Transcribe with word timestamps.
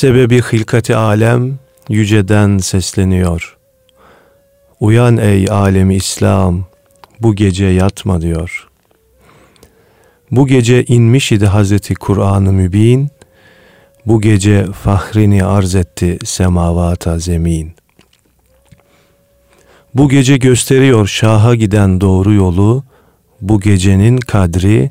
Sebebi 0.00 0.42
hilkati 0.42 0.96
alem 0.96 1.58
yüceden 1.88 2.58
sesleniyor. 2.58 3.56
Uyan 4.80 5.16
ey 5.16 5.50
alemi 5.50 5.94
İslam, 5.96 6.64
bu 7.20 7.34
gece 7.34 7.66
yatma 7.66 8.20
diyor. 8.20 8.68
Bu 10.30 10.46
gece 10.46 10.84
inmiş 10.84 11.32
idi 11.32 11.46
Hazreti 11.46 11.94
Kur'an-ı 11.94 12.52
Mübin, 12.52 13.08
bu 14.06 14.20
gece 14.20 14.66
fahrini 14.66 15.44
arz 15.44 15.74
etti 15.74 16.18
semavata 16.24 17.18
zemin. 17.18 17.72
Bu 19.94 20.08
gece 20.08 20.36
gösteriyor 20.36 21.06
şaha 21.06 21.54
giden 21.54 22.00
doğru 22.00 22.32
yolu, 22.32 22.84
bu 23.40 23.60
gecenin 23.60 24.16
kadri 24.16 24.90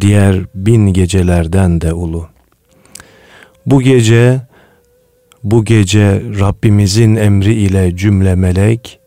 diğer 0.00 0.36
bin 0.54 0.86
gecelerden 0.86 1.80
de 1.80 1.92
ulu. 1.92 2.33
Bu 3.66 3.82
gece, 3.82 4.40
bu 5.44 5.64
gece 5.64 6.22
Rabbimizin 6.40 7.16
emri 7.16 7.54
ile 7.54 7.96
cümle 7.96 8.34
melek, 8.34 8.98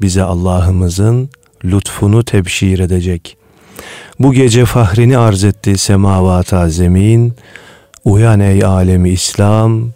bize 0.00 0.22
Allah'ımızın 0.22 1.30
lütfunu 1.64 2.24
tebşir 2.24 2.78
edecek. 2.78 3.36
Bu 4.18 4.32
gece 4.32 4.64
fahrini 4.64 5.18
arz 5.18 5.44
etti 5.44 5.78
semavata 5.78 6.68
zemin, 6.68 7.34
uyan 8.04 8.40
ey 8.40 8.64
alemi 8.64 9.10
İslam, 9.10 9.90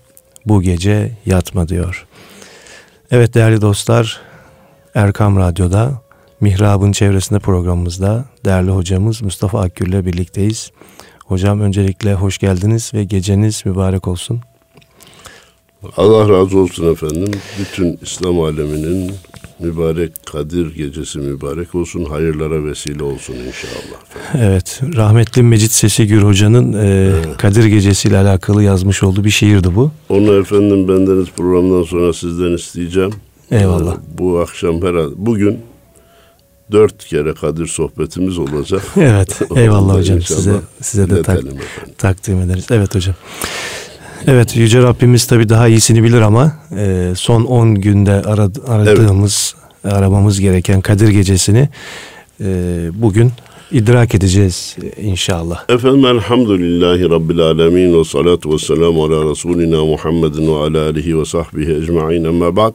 bu 0.47 0.63
gece 0.63 1.13
yatma 1.27 1.69
diyor. 1.69 2.07
Evet 3.11 3.35
değerli 3.35 3.61
dostlar, 3.61 4.21
Erkam 4.95 5.37
Radyo'da 5.37 6.03
Mihrab'ın 6.41 6.93
çevresinde 6.93 7.39
programımızda 7.39 8.25
değerli 8.45 8.71
hocamız 8.71 9.23
Mustafa 9.23 9.61
Akgül 9.61 9.89
ile 9.89 10.07
birlikteyiz. 10.07 10.71
Hocam 11.35 11.61
öncelikle 11.61 12.15
hoş 12.15 12.39
geldiniz 12.39 12.91
ve 12.95 13.05
geceniz 13.05 13.63
mübarek 13.67 14.09
olsun. 14.09 14.41
Allah 15.97 16.29
razı 16.29 16.59
olsun 16.59 16.93
efendim. 16.93 17.31
Bütün 17.61 17.99
İslam 18.03 18.41
aleminin 18.41 19.13
mübarek 19.59 20.13
Kadir 20.27 20.75
gecesi 20.75 21.19
mübarek 21.19 21.75
olsun. 21.75 22.05
Hayırlara 22.05 22.65
vesile 22.65 23.03
olsun 23.03 23.35
inşallah. 23.35 24.01
Evet, 24.35 24.81
rahmetli 24.97 25.43
Mecit 25.43 25.73
Sesi 25.73 26.07
Gür 26.07 26.23
Hoca'nın 26.23 26.73
e, 26.73 26.87
evet. 26.87 27.37
Kadir 27.37 27.65
Gecesi 27.65 28.09
ile 28.09 28.19
alakalı 28.19 28.63
yazmış 28.63 29.03
olduğu 29.03 29.25
bir 29.25 29.31
şiirdi 29.31 29.75
bu. 29.75 29.91
Onu 30.09 30.35
efendim 30.35 30.89
bendeniz 30.89 31.31
programdan 31.37 31.83
sonra 31.83 32.13
sizden 32.13 32.53
isteyeceğim. 32.53 33.13
Eyvallah. 33.51 33.95
Ee, 33.95 34.19
bu 34.19 34.39
akşam 34.39 34.83
herhalde 34.83 35.15
bugün 35.17 35.59
dört 36.73 37.05
kere 37.05 37.35
Kadir 37.35 37.67
sohbetimiz 37.67 38.39
olacak. 38.39 38.83
evet, 38.97 39.41
eyvallah 39.57 39.95
hocam. 39.95 40.23
Size 40.23 40.55
size 40.81 41.11
de 41.11 41.23
tak, 41.23 41.41
takdim 41.99 42.41
ederiz. 42.41 42.67
Evet 42.71 42.95
hocam. 42.95 43.15
Evet 44.27 44.57
Yüce 44.57 44.83
Rabbimiz 44.83 45.27
tabii 45.27 45.49
daha 45.49 45.69
iyisini 45.69 46.03
bilir 46.03 46.21
ama 46.21 46.53
e, 46.77 47.13
son 47.17 47.45
10 47.45 47.75
günde 47.75 48.13
arad, 48.13 48.57
aradığımız, 48.67 49.55
evet. 49.85 49.95
aramamız 49.95 50.41
gereken 50.41 50.81
Kadir 50.81 51.09
Gecesi'ni 51.09 51.69
e, 52.41 52.47
bugün 52.95 53.33
idrak 53.73 54.15
edeceğiz 54.15 54.77
inşallah. 55.03 55.65
Efendim 55.69 56.07
elhamdülillahi 56.07 57.11
rabbil 57.11 57.41
alemin 57.41 57.99
ve 57.99 58.05
salatu 58.05 58.53
ve 58.53 58.59
selamu 58.59 59.05
ala 59.05 59.31
Resulina 59.31 59.85
Muhammedin 59.85 60.49
ve 60.49 60.57
ala 60.57 60.89
alihi 60.89 61.19
ve 61.19 61.25
sahbihi 61.25 61.73
ecma'in 61.73 62.25
ama 62.25 62.57
ba'd. 62.57 62.75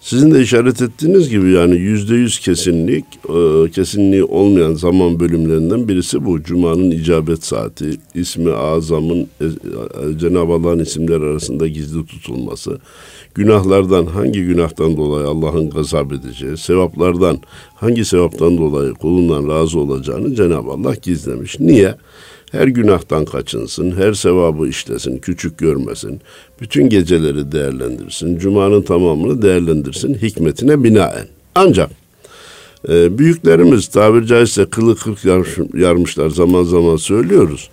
Sizin 0.00 0.34
de 0.34 0.42
işaret 0.42 0.82
ettiğiniz 0.82 1.28
gibi 1.28 1.50
yani 1.50 1.76
yüzde 1.76 2.14
yüz 2.14 2.38
kesinlik, 2.38 3.04
e, 3.28 3.70
kesinliği 3.70 4.24
olmayan 4.24 4.74
zaman 4.74 5.20
bölümlerinden 5.20 5.88
birisi 5.88 6.24
bu. 6.24 6.42
Cuma'nın 6.42 6.90
icabet 6.90 7.44
saati, 7.44 7.90
ismi 8.14 8.52
azamın 8.52 9.28
e, 9.40 9.44
e, 9.44 10.18
Cenab-ı 10.18 10.52
Allah'ın 10.52 10.78
isimler 10.78 11.20
arasında 11.20 11.68
gizli 11.68 12.06
tutulması, 12.06 12.78
günahlardan 13.34 14.06
hangi 14.06 14.44
günahtan 14.44 14.96
dolayı 14.96 15.26
Allah'ın 15.26 15.70
gazap 15.70 16.12
edeceği, 16.12 16.56
sevaplardan 16.56 17.38
hangi 17.74 18.04
sevaptan 18.04 18.58
dolayı 18.58 18.92
kulundan 18.92 19.48
razı 19.48 19.78
olacağını 19.78 20.34
Cenab-ı 20.34 20.70
Allah 20.70 20.94
gizlemiş. 21.02 21.60
Niye? 21.60 21.94
Her 22.52 22.68
günahtan 22.68 23.24
kaçınsın, 23.24 23.90
her 23.96 24.12
sevabı 24.12 24.68
işlesin, 24.68 25.18
küçük 25.18 25.58
görmesin. 25.58 26.20
Bütün 26.60 26.88
geceleri 26.88 27.52
değerlendirsin, 27.52 28.38
cumanın 28.38 28.82
tamamını 28.82 29.42
değerlendirsin 29.42 30.14
hikmetine 30.14 30.84
binaen. 30.84 31.26
Ancak 31.54 31.90
e, 32.88 33.18
büyüklerimiz 33.18 33.88
tabiri 33.88 34.26
caizse 34.26 34.66
kılı 34.66 34.96
kırk 34.96 35.24
yarmışlar 35.74 36.30
zaman 36.30 36.62
zaman 36.62 36.96
söylüyoruz. 36.96 37.70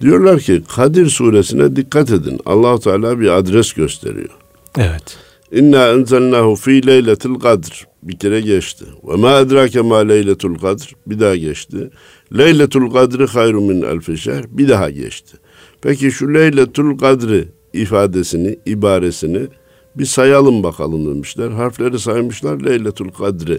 Diyorlar 0.00 0.40
ki 0.40 0.62
Kadir 0.76 1.06
suresine 1.06 1.76
dikkat 1.76 2.10
edin. 2.10 2.40
Allahu 2.46 2.80
Teala 2.80 3.20
bir 3.20 3.28
adres 3.28 3.72
gösteriyor. 3.72 4.30
Evet. 4.78 5.18
İnna 5.52 5.88
enzelnahu 5.88 6.56
fi 6.56 6.86
leyletil 6.86 7.34
kadr. 7.34 7.86
Bir 8.02 8.18
kere 8.18 8.40
geçti. 8.40 8.84
Ve 9.08 9.16
ma 9.16 9.40
edrake 9.40 9.80
ma 9.80 9.98
leyletul 9.98 10.54
kadr. 10.54 10.92
Bir 11.06 11.20
daha 11.20 11.36
geçti. 11.36 11.90
Leyletul 12.38 12.90
kadri 12.90 13.26
hayru 13.26 13.60
min 13.60 13.82
elfi 13.82 14.18
şehr. 14.18 14.44
Bir 14.50 14.68
daha 14.68 14.90
geçti. 14.90 15.36
Peki 15.82 16.12
şu 16.12 16.34
leyletul 16.34 16.98
kadri 16.98 17.48
ifadesini, 17.72 18.58
ibaresini 18.66 19.46
bir 19.94 20.04
sayalım 20.04 20.62
bakalım 20.62 21.06
demişler. 21.14 21.50
Harfleri 21.50 21.98
saymışlar. 21.98 22.60
Leyletul 22.60 23.08
kadri 23.08 23.58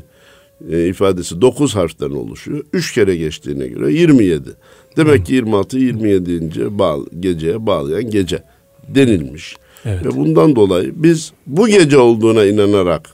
e, 0.72 0.88
ifadesi 0.88 1.42
dokuz 1.42 1.76
harften 1.76 2.10
oluşuyor. 2.10 2.64
Üç 2.74 2.94
kere 2.94 3.16
geçtiğine 3.16 3.68
göre 3.68 3.94
27. 3.94 4.50
Demek 4.98 5.26
ki 5.26 5.34
26 5.34 5.78
27. 5.78 6.80
Bağ, 6.80 6.98
geceye 7.20 7.66
bağlayan 7.66 8.10
gece 8.10 8.44
denilmiş. 8.88 9.56
Evet. 9.86 10.06
Ve 10.06 10.16
bundan 10.16 10.56
dolayı 10.56 10.94
biz 10.96 11.34
bu 11.48 11.68
gece 11.68 11.98
olduğuna 11.98 12.46
inanarak 12.46 13.10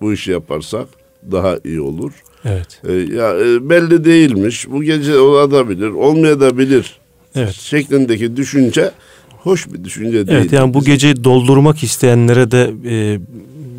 bu 0.00 0.12
işi 0.12 0.30
yaparsak 0.30 0.88
daha 1.32 1.58
iyi 1.64 1.80
olur. 1.80 2.12
Evet. 2.44 2.80
Ee, 2.88 2.92
ya 2.92 3.38
e, 3.38 3.70
belli 3.70 4.04
değilmiş. 4.04 4.70
Bu 4.70 4.82
gece 4.82 5.18
olabilir, 5.18 5.88
olmayabilir. 5.88 6.98
Evet. 7.34 7.54
Şeklindeki 7.54 8.36
düşünce 8.36 8.90
hoş 9.30 9.72
bir 9.72 9.84
düşünce 9.84 10.26
değil. 10.26 10.38
Evet 10.38 10.52
yani 10.52 10.74
bu 10.74 10.80
bizim. 10.80 10.92
geceyi 10.92 11.24
doldurmak 11.24 11.82
isteyenlere 11.82 12.50
de 12.50 12.74
e, 12.86 13.18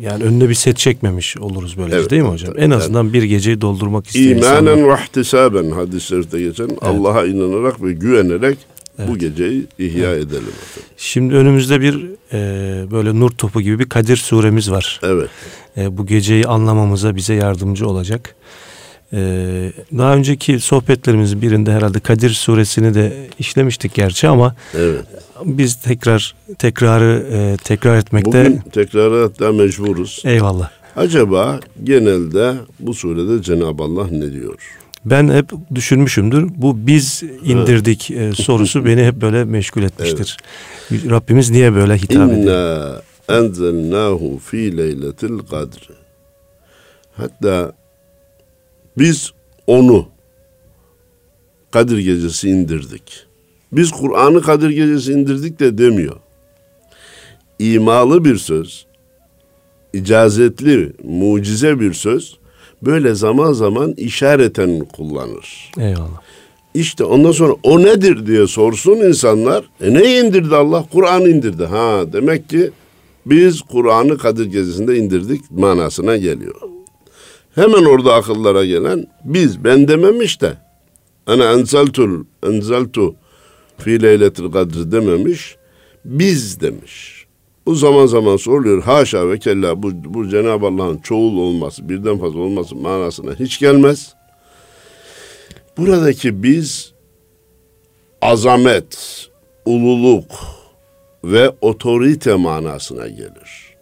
yani 0.00 0.24
önüne 0.24 0.48
bir 0.48 0.54
set 0.54 0.76
çekmemiş 0.76 1.36
oluruz 1.36 1.74
böylece 1.78 1.96
evet, 1.96 2.10
değil 2.10 2.22
mi 2.22 2.28
hocam? 2.28 2.54
En 2.58 2.70
azından 2.70 3.04
yani, 3.04 3.12
bir 3.12 3.22
geceyi 3.22 3.60
doldurmak 3.60 4.06
isteyen 4.06 4.36
İmanen 4.36 4.88
ve 4.88 4.94
ihtisaben 5.04 5.70
hadis-i 5.70 6.20
geçen 6.30 6.64
evet. 6.64 6.82
Allah'a 6.82 7.26
inanarak 7.26 7.82
ve 7.82 7.92
güvenerek 7.92 8.58
Evet. 8.98 9.10
Bu 9.10 9.18
geceyi 9.18 9.66
ihya 9.78 10.10
evet. 10.10 10.24
edelim. 10.24 10.42
Efendim. 10.62 10.90
Şimdi 10.96 11.34
önümüzde 11.34 11.80
bir 11.80 12.06
e, 12.32 12.38
böyle 12.90 13.20
nur 13.20 13.30
topu 13.30 13.60
gibi 13.60 13.78
bir 13.78 13.88
Kadir 13.88 14.16
suremiz 14.16 14.70
var. 14.70 15.00
Evet. 15.02 15.30
E, 15.76 15.96
bu 15.98 16.06
geceyi 16.06 16.46
anlamamıza 16.46 17.16
bize 17.16 17.34
yardımcı 17.34 17.88
olacak. 17.88 18.34
E, 19.12 19.18
daha 19.98 20.14
önceki 20.14 20.60
sohbetlerimizin 20.60 21.42
birinde 21.42 21.72
herhalde 21.72 22.00
Kadir 22.00 22.30
suresini 22.30 22.94
de 22.94 23.28
işlemiştik 23.38 23.94
gerçi 23.94 24.28
ama 24.28 24.54
evet. 24.74 25.04
biz 25.44 25.80
tekrar 25.80 26.34
tekrarı 26.58 27.26
e, 27.32 27.56
tekrar 27.64 27.96
etmekte 27.96 28.44
Bugün 28.46 28.60
tekrara 28.72 29.22
hatta 29.22 29.52
mecburuz. 29.52 30.22
Eyvallah. 30.24 30.70
Acaba 30.96 31.60
genelde 31.84 32.54
bu 32.80 32.94
surede 32.94 33.42
Cenab-ı 33.42 33.82
Allah 33.82 34.06
ne 34.10 34.32
diyor? 34.32 34.58
Ben 35.06 35.28
hep 35.28 35.52
düşünmüşümdür. 35.74 36.48
Bu 36.56 36.86
biz 36.86 37.22
indirdik 37.44 38.10
evet. 38.10 38.36
sorusu 38.36 38.84
beni 38.84 39.04
hep 39.04 39.20
böyle 39.20 39.44
meşgul 39.44 39.82
etmiştir. 39.82 40.36
Evet. 40.90 41.10
Rabbimiz 41.10 41.50
niye 41.50 41.74
böyle 41.74 41.96
hitap 41.96 42.32
ediyor? 42.32 42.42
İnna 42.42 43.02
enzelnahu 43.28 44.38
fi 44.38 44.76
leyletil 44.76 45.38
kadr. 45.38 45.90
Hatta 47.12 47.72
biz 48.98 49.32
onu 49.66 50.08
Kadir 51.70 51.98
Gecesi 51.98 52.48
indirdik. 52.48 53.26
Biz 53.72 53.90
Kur'an'ı 53.90 54.42
Kadir 54.42 54.70
Gecesi 54.70 55.12
indirdik 55.12 55.60
de 55.60 55.78
demiyor. 55.78 56.16
İmalı 57.58 58.24
bir 58.24 58.36
söz, 58.36 58.86
icazetli, 59.92 60.92
mucize 61.04 61.80
bir 61.80 61.92
söz 61.92 62.38
böyle 62.82 63.14
zaman 63.14 63.52
zaman 63.52 63.94
işareten 63.96 64.84
kullanır. 64.84 65.72
Eyvallah. 65.78 66.20
İşte 66.74 67.04
ondan 67.04 67.32
sonra 67.32 67.54
o 67.62 67.82
nedir 67.82 68.26
diye 68.26 68.46
sorsun 68.46 68.96
insanlar. 68.96 69.64
E 69.80 69.94
ne 69.94 70.18
indirdi 70.18 70.56
Allah? 70.56 70.84
Kur'an 70.92 71.22
indirdi. 71.22 71.64
Ha 71.64 72.04
demek 72.12 72.48
ki 72.48 72.70
biz 73.26 73.62
Kur'an'ı 73.62 74.18
Kadir 74.18 74.46
Gecesi'nde 74.46 74.96
indirdik 74.98 75.50
manasına 75.50 76.16
geliyor. 76.16 76.60
Hemen 77.54 77.84
orada 77.84 78.14
akıllara 78.14 78.64
gelen 78.64 79.06
biz 79.24 79.64
ben 79.64 79.88
dememiş 79.88 80.40
de 80.40 80.56
ana 81.26 81.52
enzeltul 81.52 82.24
enzeltu 82.46 83.14
fi 83.78 84.02
leyletil 84.02 84.52
kadr 84.52 84.92
dememiş 84.92 85.56
biz 86.04 86.60
demiş. 86.60 87.15
Bu 87.66 87.74
zaman 87.74 88.06
zaman 88.06 88.36
soruluyor. 88.36 88.82
Haşa 88.82 89.30
ve 89.30 89.38
kella 89.38 89.82
bu, 89.82 89.92
bu 90.04 90.28
Cenab-ı 90.28 90.66
Allah'ın 90.66 90.98
çoğul 90.98 91.38
olması, 91.38 91.88
birden 91.88 92.18
fazla 92.18 92.40
olması 92.40 92.76
manasına 92.76 93.34
hiç 93.34 93.58
gelmez. 93.58 94.14
Buradaki 95.76 96.42
biz 96.42 96.92
azamet, 98.22 99.28
ululuk 99.64 100.30
ve 101.24 101.52
otorite 101.60 102.34
manasına 102.34 103.08
gelir. 103.08 103.76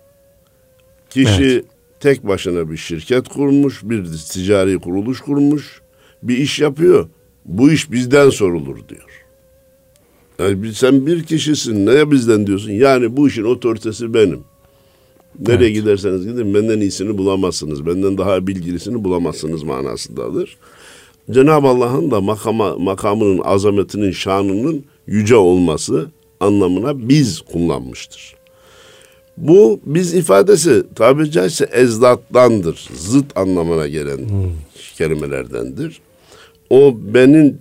Kişi 1.11 1.43
evet. 1.43 1.65
tek 2.01 2.27
başına 2.27 2.71
bir 2.71 2.77
şirket 2.77 3.29
kurmuş, 3.29 3.81
bir 3.85 4.05
ticari 4.05 4.79
kuruluş 4.79 5.21
kurmuş, 5.21 5.81
bir 6.23 6.39
iş 6.39 6.61
yapıyor. 6.61 7.09
Bu 7.45 7.71
iş 7.71 7.93
bizden 7.93 8.31
sorulur 8.31 8.89
diyor. 8.89 9.24
Yani 10.39 10.75
sen 10.75 11.07
bir 11.07 11.23
kişisin, 11.23 11.87
neye 11.87 12.11
bizden 12.11 12.47
diyorsun? 12.47 12.71
Yani 12.71 13.17
bu 13.17 13.29
işin 13.29 13.45
otoritesi 13.45 14.15
benim. 14.15 14.41
Nereye 15.41 15.65
evet. 15.65 15.75
giderseniz 15.75 16.27
gidin 16.27 16.55
benden 16.55 16.81
iyisini 16.81 17.19
bulamazsınız. 17.19 17.87
Benden 17.87 18.19
daha 18.19 18.47
bilgilisini 18.47 19.05
bulamazsınız 19.05 19.63
manasındadır. 19.63 20.57
Cenab-ı 21.31 21.67
Allah'ın 21.67 22.11
da 22.11 22.21
makama, 22.21 22.77
makamının 22.77 23.41
azametinin, 23.45 24.13
şanının 24.13 24.85
yüce 25.07 25.37
olması 25.37 26.11
anlamına 26.41 27.09
biz 27.09 27.41
kullanmıştır. 27.41 28.35
Bu 29.37 29.81
biz 29.87 30.15
ifadesi 30.15 30.83
tabi 30.95 31.31
caizse 31.31 31.65
ezdattandır. 31.65 32.89
Zıt 32.95 33.37
anlamına 33.37 33.89
gelen 33.89 34.19
hmm. 34.19 34.51
kelimelerdendir. 34.97 36.01
O 36.71 36.95
benin 37.15 37.61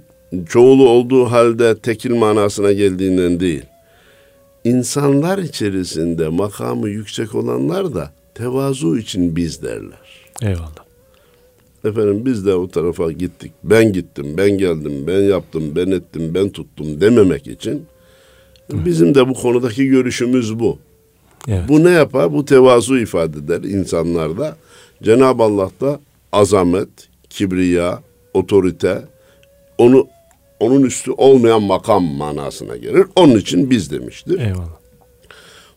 çoğulu 0.50 0.90
olduğu 0.90 1.26
halde 1.26 1.78
tekil 1.78 2.16
manasına 2.16 2.72
geldiğinden 2.72 3.40
değil. 3.40 3.64
İnsanlar 4.64 5.38
içerisinde 5.38 6.30
makamı 6.30 6.90
yüksek 6.90 7.36
olanlar 7.36 7.96
da 7.96 8.12
tevazu 8.36 8.98
için 8.98 9.36
biz 9.36 9.62
derler. 9.62 10.00
Eyvallah. 10.42 10.84
Efendim 11.86 12.26
biz 12.26 12.46
de 12.46 12.54
o 12.54 12.68
tarafa 12.68 13.12
gittik. 13.12 13.52
Ben 13.64 13.94
gittim, 13.94 14.34
ben 14.38 14.58
geldim, 14.58 15.08
ben 15.08 15.22
yaptım, 15.22 15.64
ben 15.76 15.92
ettim, 15.92 16.32
ben 16.34 16.50
tuttum 16.50 17.02
dememek 17.02 17.48
için 17.48 17.86
bizim 18.74 19.16
de 19.16 19.30
bu 19.30 19.34
konudaki 19.34 19.88
görüşümüz 19.88 20.60
bu. 20.60 20.78
Evet. 21.48 21.70
Bu 21.70 21.84
ne 21.84 21.90
yapar? 21.90 22.34
Bu 22.34 22.46
tevazu 22.46 22.98
ifade 22.98 23.38
eder 23.38 23.62
insanlarda. 23.62 24.56
Cenab-ı 25.04 25.44
Allah 25.44 25.70
da 25.82 26.00
azamet, 26.32 26.90
kibriya, 27.30 28.02
otorite, 28.34 29.02
onu 29.78 30.08
onun 30.64 30.84
üstü 30.84 31.12
olmayan 31.12 31.64
makam 31.64 32.04
manasına 32.04 32.76
gelir. 32.76 33.06
Onun 33.16 33.36
için 33.36 33.70
biz 33.70 33.92
demiştir. 33.92 34.40
Eyvallah. 34.40 34.84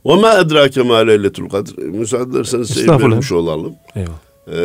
Ve 0.07 0.15
ma 0.15 0.39
edrake 0.39 0.83
ma 0.83 0.97
leyletul 0.97 1.49
kadr. 1.49 1.79
Müsaade 1.79 2.31
ederseniz 2.31 2.71
seyir 2.71 2.89
vermiş 2.89 3.33
olalım. 3.33 3.75
Eyvallah. 3.97 4.19
Ee, 4.47 4.57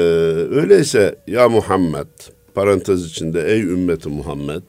öyleyse 0.55 1.15
ya 1.27 1.49
Muhammed 1.49 2.07
parantez 2.55 3.05
içinde 3.05 3.53
ey 3.53 3.61
ümmeti 3.61 4.09
Muhammed 4.09 4.61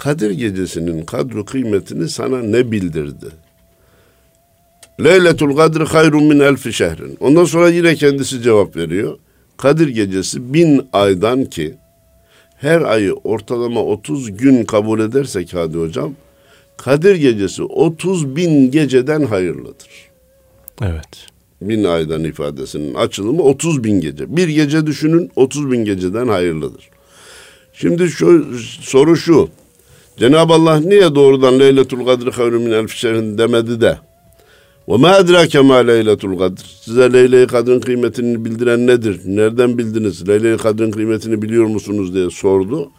Kadir 0.00 0.30
gecesinin 0.30 1.04
kadru 1.04 1.44
kıymetini 1.44 2.08
sana 2.08 2.38
ne 2.38 2.70
bildirdi? 2.70 3.26
Leyletul 5.04 5.56
kadr 5.56 5.80
hayrun 5.80 6.24
min 6.24 6.40
elfi 6.40 6.72
şehrin. 6.72 7.16
Ondan 7.20 7.44
sonra 7.44 7.68
yine 7.68 7.94
kendisi 7.94 8.42
cevap 8.42 8.76
veriyor. 8.76 9.18
Kadir 9.56 9.88
gecesi 9.88 10.54
bin 10.54 10.88
aydan 10.92 11.44
ki 11.44 11.74
her 12.60 12.80
ayı 12.80 13.14
ortalama 13.14 13.84
30 13.84 14.36
gün 14.36 14.64
kabul 14.64 15.00
edersek 15.00 15.54
hadi 15.54 15.78
hocam 15.78 16.14
Kadir 16.76 17.14
gecesi 17.14 17.62
30 17.62 18.36
bin 18.36 18.70
geceden 18.70 19.22
hayırlıdır. 19.22 19.88
Evet. 20.82 21.26
Bin 21.60 21.84
aydan 21.84 22.24
ifadesinin 22.24 22.94
açılımı 22.94 23.42
30 23.42 23.84
bin 23.84 24.00
gece. 24.00 24.36
Bir 24.36 24.48
gece 24.48 24.86
düşünün 24.86 25.30
30 25.36 25.72
bin 25.72 25.84
geceden 25.84 26.28
hayırlıdır. 26.28 26.90
Şimdi 27.72 28.08
şu 28.08 28.58
soru 28.80 29.16
şu. 29.16 29.48
Cenab-ı 30.16 30.52
Allah 30.52 30.80
niye 30.80 31.14
doğrudan 31.14 31.60
Leyletul 31.60 32.06
Kadr 32.06 32.32
hayrun 32.32 32.62
min 32.62 32.70
elf 32.70 33.02
demedi 33.38 33.80
de 33.80 33.98
ve 34.90 34.96
ma 34.96 35.18
edrake 35.18 35.60
ma 35.60 35.76
leyletul 35.76 36.38
kadr. 36.38 36.60
Size 36.84 37.12
Leyle-i 37.12 37.46
Kadr'ın 37.46 37.80
kıymetini 37.80 38.44
bildiren 38.44 38.86
nedir? 38.86 39.20
Nereden 39.26 39.78
bildiniz? 39.78 40.28
Leyle-i 40.28 40.56
Kadr'ın 40.56 40.90
kıymetini 40.90 41.42
biliyor 41.42 41.64
musunuz 41.64 42.14
diye 42.14 42.30
sordu. 42.30 42.90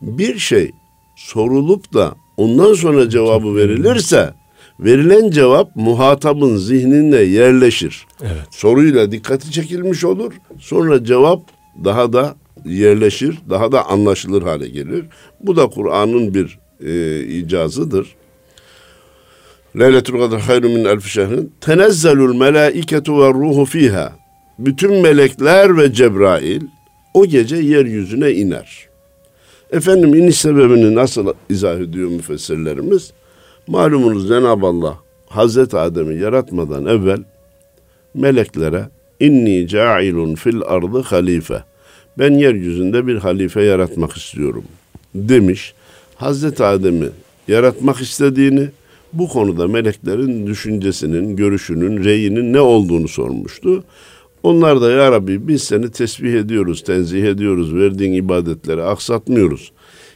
Bir 0.00 0.38
şey 0.38 0.70
sorulup 1.16 1.94
da 1.94 2.14
ondan 2.36 2.74
sonra 2.74 3.08
cevabı 3.08 3.56
verilirse 3.56 4.34
verilen 4.80 5.30
cevap 5.30 5.76
muhatabın 5.76 6.56
zihninde 6.56 7.18
yerleşir. 7.18 8.06
Evet. 8.22 8.46
Soruyla 8.50 9.12
dikkati 9.12 9.52
çekilmiş 9.52 10.04
olur. 10.04 10.32
Sonra 10.58 11.04
cevap 11.04 11.40
daha 11.84 12.12
da 12.12 12.36
yerleşir, 12.64 13.38
daha 13.50 13.72
da 13.72 13.88
anlaşılır 13.88 14.42
hale 14.42 14.68
gelir. 14.68 15.04
Bu 15.40 15.56
da 15.56 15.66
Kur'an'ın 15.66 16.34
bir 16.34 16.58
e, 16.86 17.20
icazıdır. 17.24 18.15
Leyletul 19.78 20.18
Kadr 20.18 20.40
hayrun 20.40 20.70
min 20.70 20.84
elfi 20.84 21.10
şehrin. 21.10 21.52
Tenezzelul 21.60 22.36
melaiketu 22.36 23.22
ve 23.22 23.28
ruhu 23.28 23.64
fiha. 23.64 24.12
Bütün 24.58 24.92
melekler 25.02 25.76
ve 25.76 25.92
Cebrail 25.92 26.62
o 27.14 27.26
gece 27.26 27.56
yeryüzüne 27.56 28.32
iner. 28.32 28.86
Efendim 29.70 30.14
iniş 30.14 30.38
sebebini 30.38 30.94
nasıl 30.94 31.32
izah 31.50 31.80
ediyor 31.80 32.10
müfessirlerimiz? 32.10 33.12
Malumunuz 33.66 34.28
Cenab-ı 34.28 34.66
Allah 34.66 34.98
Hazreti 35.26 35.76
Adem'i 35.76 36.20
yaratmadan 36.20 36.86
evvel 36.86 37.18
meleklere 38.14 38.88
inni 39.20 39.68
cailun 39.68 40.34
fil 40.34 40.62
ardı 40.62 41.02
halife. 41.02 41.64
Ben 42.18 42.34
yeryüzünde 42.34 43.06
bir 43.06 43.16
halife 43.16 43.62
yaratmak 43.62 44.16
istiyorum 44.16 44.64
demiş. 45.14 45.74
Hazreti 46.16 46.64
Adem'i 46.64 47.08
yaratmak 47.48 48.00
istediğini, 48.00 48.68
bu 49.18 49.28
konuda 49.28 49.68
meleklerin 49.68 50.46
düşüncesinin, 50.46 51.36
görüşünün, 51.36 52.04
reyinin 52.04 52.52
ne 52.52 52.60
olduğunu 52.60 53.08
sormuştu. 53.08 53.84
Onlar 54.42 54.80
da 54.80 54.90
ya 54.90 55.12
Rabbi 55.12 55.48
biz 55.48 55.62
seni 55.62 55.90
tesbih 55.90 56.34
ediyoruz, 56.34 56.82
tenzih 56.84 57.24
ediyoruz, 57.24 57.74
verdiğin 57.74 58.12
ibadetleri 58.12 58.82
aksatmıyoruz. 58.82 59.72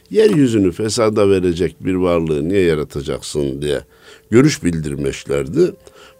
Yeryüzünü 0.09 0.71
fesada 0.71 1.29
verecek 1.29 1.75
bir 1.79 1.93
varlığı 1.93 2.49
niye 2.49 2.61
yaratacaksın 2.61 3.61
diye 3.61 3.81
görüş 4.29 4.63
bildirmişlerdi. 4.63 5.71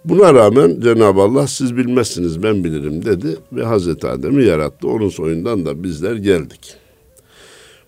Buna 0.05 0.33
rağmen 0.33 0.79
Cenab-ı 0.79 1.21
Allah 1.21 1.47
siz 1.47 1.77
bilmezsiniz 1.77 2.43
ben 2.43 2.63
bilirim 2.63 3.05
dedi 3.05 3.37
ve 3.53 3.63
Hazreti 3.63 4.07
Adem'i 4.07 4.45
yarattı. 4.45 4.87
Onun 4.87 5.09
soyundan 5.09 5.65
da 5.65 5.83
bizler 5.83 6.15
geldik. 6.15 6.75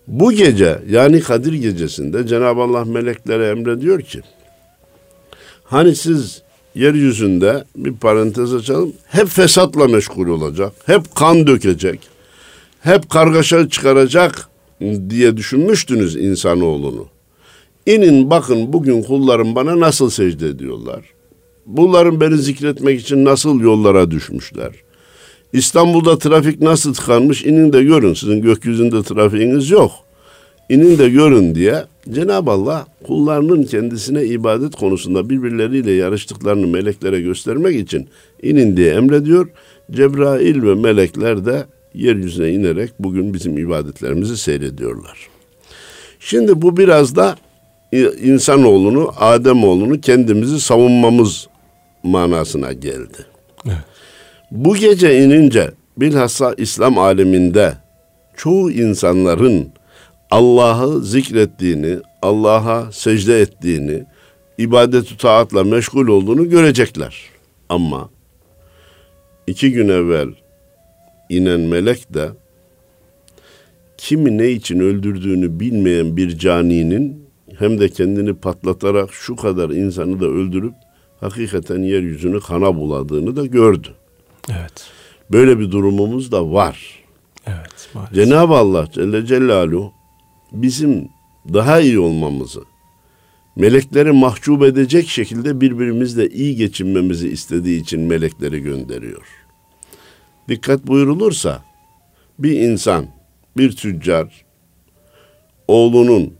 Bu 0.06 0.32
gece 0.32 0.78
yani 0.90 1.20
Kadir 1.20 1.52
gecesinde 1.52 2.26
Cenab-ı 2.26 2.60
Allah 2.60 2.84
meleklere 2.84 3.46
emrediyor 3.46 4.00
ki 4.00 4.20
Hani 5.64 5.96
siz 5.96 6.42
yeryüzünde 6.74 7.64
bir 7.76 7.92
parantez 7.92 8.54
açalım. 8.54 8.92
Hep 9.06 9.28
fesatla 9.28 9.88
meşgul 9.88 10.26
olacak. 10.26 10.72
Hep 10.86 11.14
kan 11.14 11.46
dökecek. 11.46 12.00
Hep 12.80 13.10
kargaşa 13.10 13.68
çıkaracak 13.68 14.48
diye 15.08 15.36
düşünmüştünüz 15.36 16.16
insanoğlunu. 16.16 17.06
İnin 17.86 18.30
bakın 18.30 18.72
bugün 18.72 19.02
kullarım 19.02 19.54
bana 19.54 19.80
nasıl 19.80 20.10
secde 20.10 20.48
ediyorlar. 20.48 21.00
Bunların 21.66 22.20
beni 22.20 22.36
zikretmek 22.36 23.00
için 23.00 23.24
nasıl 23.24 23.60
yollara 23.60 24.10
düşmüşler. 24.10 24.72
İstanbul'da 25.52 26.18
trafik 26.18 26.60
nasıl 26.60 26.94
tıkanmış 26.94 27.44
inin 27.44 27.72
de 27.72 27.82
görün. 27.82 28.14
Sizin 28.14 28.42
gökyüzünde 28.42 29.02
trafiğiniz 29.02 29.70
yok. 29.70 29.92
İnin 30.68 30.98
de 30.98 31.08
görün 31.08 31.54
diye 31.54 31.84
Cenab-ı 32.10 32.50
Allah 32.50 32.86
kullarının 33.06 33.62
kendisine 33.62 34.24
ibadet 34.24 34.76
konusunda 34.76 35.30
birbirleriyle 35.30 35.92
yarıştıklarını 35.92 36.66
meleklere 36.66 37.20
göstermek 37.20 37.76
için 37.76 38.08
inin 38.42 38.76
diye 38.76 38.94
emrediyor. 38.94 39.48
Cebrail 39.90 40.62
ve 40.62 40.74
melekler 40.74 41.46
de 41.46 41.64
yeryüzüne 41.94 42.52
inerek 42.52 42.90
bugün 42.98 43.34
bizim 43.34 43.58
ibadetlerimizi 43.58 44.36
seyrediyorlar. 44.36 45.28
Şimdi 46.20 46.62
bu 46.62 46.76
biraz 46.76 47.16
da 47.16 47.36
insanoğlunu, 48.22 49.12
Ademoğlunu 49.16 50.00
kendimizi 50.00 50.60
savunmamız 50.60 51.48
manasına 52.02 52.72
geldi. 52.72 53.18
Evet. 53.66 53.76
Bu 54.50 54.76
gece 54.76 55.24
inince 55.24 55.70
bilhassa 55.96 56.54
İslam 56.56 56.98
aleminde 56.98 57.72
çoğu 58.36 58.70
insanların 58.70 59.68
Allah'ı 60.34 61.04
zikrettiğini, 61.04 61.98
Allah'a 62.22 62.92
secde 62.92 63.40
ettiğini, 63.40 64.04
ibadet 64.58 65.18
taatla 65.18 65.64
meşgul 65.64 66.08
olduğunu 66.08 66.50
görecekler. 66.50 67.16
Ama 67.68 68.10
iki 69.46 69.72
gün 69.72 69.88
evvel 69.88 70.28
inen 71.28 71.60
melek 71.60 72.14
de 72.14 72.28
kimi 73.98 74.38
ne 74.38 74.50
için 74.50 74.80
öldürdüğünü 74.80 75.60
bilmeyen 75.60 76.16
bir 76.16 76.38
caninin 76.38 77.26
hem 77.58 77.80
de 77.80 77.88
kendini 77.88 78.34
patlatarak 78.34 79.12
şu 79.12 79.36
kadar 79.36 79.70
insanı 79.70 80.20
da 80.20 80.26
öldürüp 80.26 80.74
hakikaten 81.20 81.82
yeryüzünü 81.82 82.40
kana 82.40 82.76
buladığını 82.76 83.36
da 83.36 83.46
gördü. 83.46 83.88
Evet. 84.50 84.86
Böyle 85.32 85.58
bir 85.58 85.70
durumumuz 85.70 86.32
da 86.32 86.52
var. 86.52 87.04
Evet. 87.46 87.88
Cenab-ı 88.14 88.54
Allah 88.54 88.88
Celle 88.92 89.26
Celaluhu 89.26 89.92
bizim 90.54 91.08
daha 91.52 91.80
iyi 91.80 91.98
olmamızı, 91.98 92.64
melekleri 93.56 94.12
mahcup 94.12 94.62
edecek 94.62 95.08
şekilde 95.08 95.60
birbirimizle 95.60 96.28
iyi 96.28 96.56
geçinmemizi 96.56 97.28
istediği 97.28 97.80
için 97.80 98.00
melekleri 98.00 98.60
gönderiyor. 98.60 99.26
Dikkat 100.48 100.86
buyurulursa 100.86 101.62
bir 102.38 102.60
insan, 102.60 103.06
bir 103.56 103.76
tüccar 103.76 104.44
oğlunun 105.68 106.34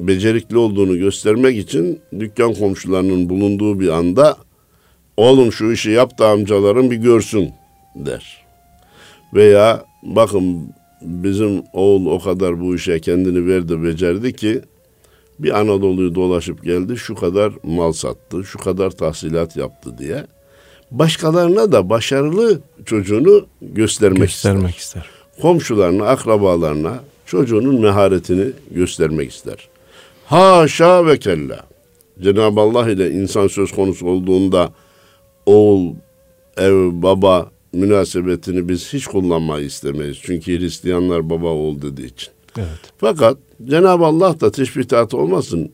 becerikli 0.00 0.56
olduğunu 0.56 0.98
göstermek 0.98 1.58
için 1.58 2.00
dükkan 2.20 2.54
komşularının 2.54 3.28
bulunduğu 3.28 3.80
bir 3.80 3.88
anda 3.88 4.36
oğlum 5.16 5.52
şu 5.52 5.72
işi 5.72 5.90
yap 5.90 6.18
da 6.18 6.28
amcaların 6.28 6.90
bir 6.90 6.96
görsün 6.96 7.50
der. 7.96 8.46
Veya 9.34 9.84
bakın 10.02 10.74
bizim 11.02 11.62
oğul 11.72 12.06
o 12.06 12.18
kadar 12.18 12.60
bu 12.60 12.74
işe 12.74 13.00
kendini 13.00 13.46
verdi 13.46 13.82
becerdi 13.82 14.32
ki 14.32 14.62
bir 15.38 15.58
Anadolu'yu 15.60 16.14
dolaşıp 16.14 16.64
geldi 16.64 16.96
şu 16.96 17.14
kadar 17.14 17.52
mal 17.62 17.92
sattı, 17.92 18.44
şu 18.44 18.58
kadar 18.58 18.90
tahsilat 18.90 19.56
yaptı 19.56 19.98
diye. 19.98 20.26
Başkalarına 20.90 21.72
da 21.72 21.90
başarılı 21.90 22.60
çocuğunu 22.84 23.46
göstermek, 23.62 24.18
Göstermek 24.20 24.76
ister. 24.76 25.00
ister. 25.00 25.42
Komşularına, 25.42 26.06
akrabalarına 26.06 27.00
çocuğunun 27.26 27.80
meharetini 27.80 28.52
göstermek 28.70 29.30
ister. 29.30 29.68
Haşa 30.26 31.06
ve 31.06 31.18
kella. 31.18 31.60
Cenab-ı 32.22 32.60
Allah 32.60 32.90
ile 32.90 33.10
insan 33.10 33.46
söz 33.46 33.72
konusu 33.72 34.06
olduğunda 34.06 34.72
oğul, 35.46 35.94
ev, 36.56 36.90
baba 36.92 37.50
münasebetini 37.76 38.68
biz 38.68 38.92
hiç 38.92 39.06
kullanmayı 39.06 39.66
istemeyiz. 39.66 40.18
Çünkü 40.22 40.58
Hristiyanlar 40.58 41.30
baba 41.30 41.46
oğul 41.46 41.82
dediği 41.82 42.06
için. 42.06 42.28
Evet. 42.58 42.68
Fakat 42.98 43.38
Cenab-ı 43.64 44.04
Allah 44.04 44.40
da 44.40 44.50
teşbihat 44.50 45.14
olmasın 45.14 45.72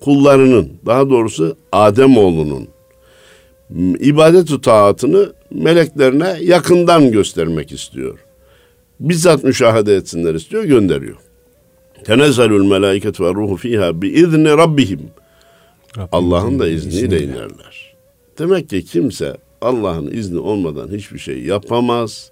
kullarının 0.00 0.72
daha 0.86 1.10
doğrusu 1.10 1.56
Adem 1.72 2.16
oğlunun 2.16 2.68
ibadet 3.98 4.62
taatını 4.62 5.32
meleklerine 5.50 6.36
yakından 6.40 7.12
göstermek 7.12 7.72
istiyor. 7.72 8.18
Bizzat 9.00 9.44
müşahede 9.44 9.96
etsinler 9.96 10.34
istiyor, 10.34 10.64
gönderiyor. 10.64 11.16
Tenezzelül 12.04 12.64
melaiket 12.64 13.20
ve 13.20 13.34
ruhu 13.34 13.56
fiha 13.56 14.02
bi 14.02 14.08
izni 14.08 14.48
rabbihim. 14.48 15.00
Allah'ın 16.12 16.58
da 16.58 16.68
izniyle 16.68 17.22
inerler. 17.22 17.94
Demek 18.38 18.68
ki 18.68 18.84
kimse 18.84 19.36
Allah'ın 19.60 20.10
izni 20.10 20.38
olmadan 20.38 20.88
hiçbir 20.88 21.18
şey 21.18 21.42
yapamaz. 21.42 22.30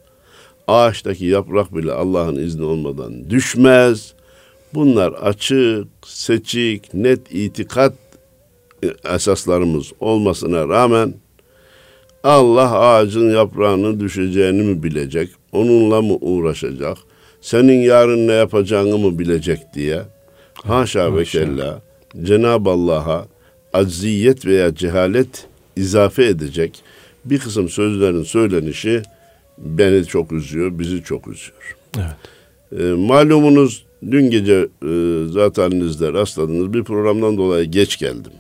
Ağaçtaki 0.69 1.25
yaprak 1.25 1.77
bile 1.77 1.93
Allah'ın 1.93 2.37
izni 2.37 2.65
olmadan 2.65 3.31
düşmez. 3.31 4.15
Bunlar 4.75 5.13
açık, 5.13 5.87
seçik, 6.07 6.95
net 6.95 7.35
itikat 7.35 7.93
esaslarımız 9.15 9.93
olmasına 10.01 10.69
rağmen 10.69 11.15
Allah 12.25 12.79
ağacın 12.79 13.31
yaprağının 13.31 14.01
düşeceğini 14.01 14.63
mi 14.63 14.83
bilecek? 14.83 15.31
Onunla 15.53 16.03
mı 16.03 16.15
uğraşacak? 16.21 16.99
Senin 17.41 17.81
yarın 17.81 18.29
ne 18.29 18.33
yapacağını 18.33 18.99
mı 18.99 19.19
bilecek 19.19 19.59
diye. 19.75 20.03
Haşa 20.55 21.17
ve 21.17 21.25
kella 21.25 21.83
Cenab-ı 22.23 22.71
Allah'a 22.71 23.27
acziyet 23.73 24.47
veya 24.47 24.75
cehalet 24.75 25.47
izafe 25.77 26.25
edecek 26.25 26.83
bir 27.31 27.39
kısım 27.39 27.69
sözlerin 27.69 28.23
söylenişi 28.23 29.03
beni 29.59 30.05
çok 30.05 30.33
üzüyor, 30.33 30.79
bizi 30.79 31.03
çok 31.03 31.29
üzüyor. 31.29 31.77
Evet. 31.97 32.81
E, 32.81 32.85
malumunuz 32.93 33.87
dün 34.11 34.31
gece 34.31 34.69
e, 34.83 35.25
zaten 35.31 35.71
elinizde 35.71 36.13
rastladınız 36.13 36.73
bir 36.73 36.85
programdan 36.85 37.37
dolayı 37.37 37.67
geç 37.67 37.99
geldim. 37.99 38.33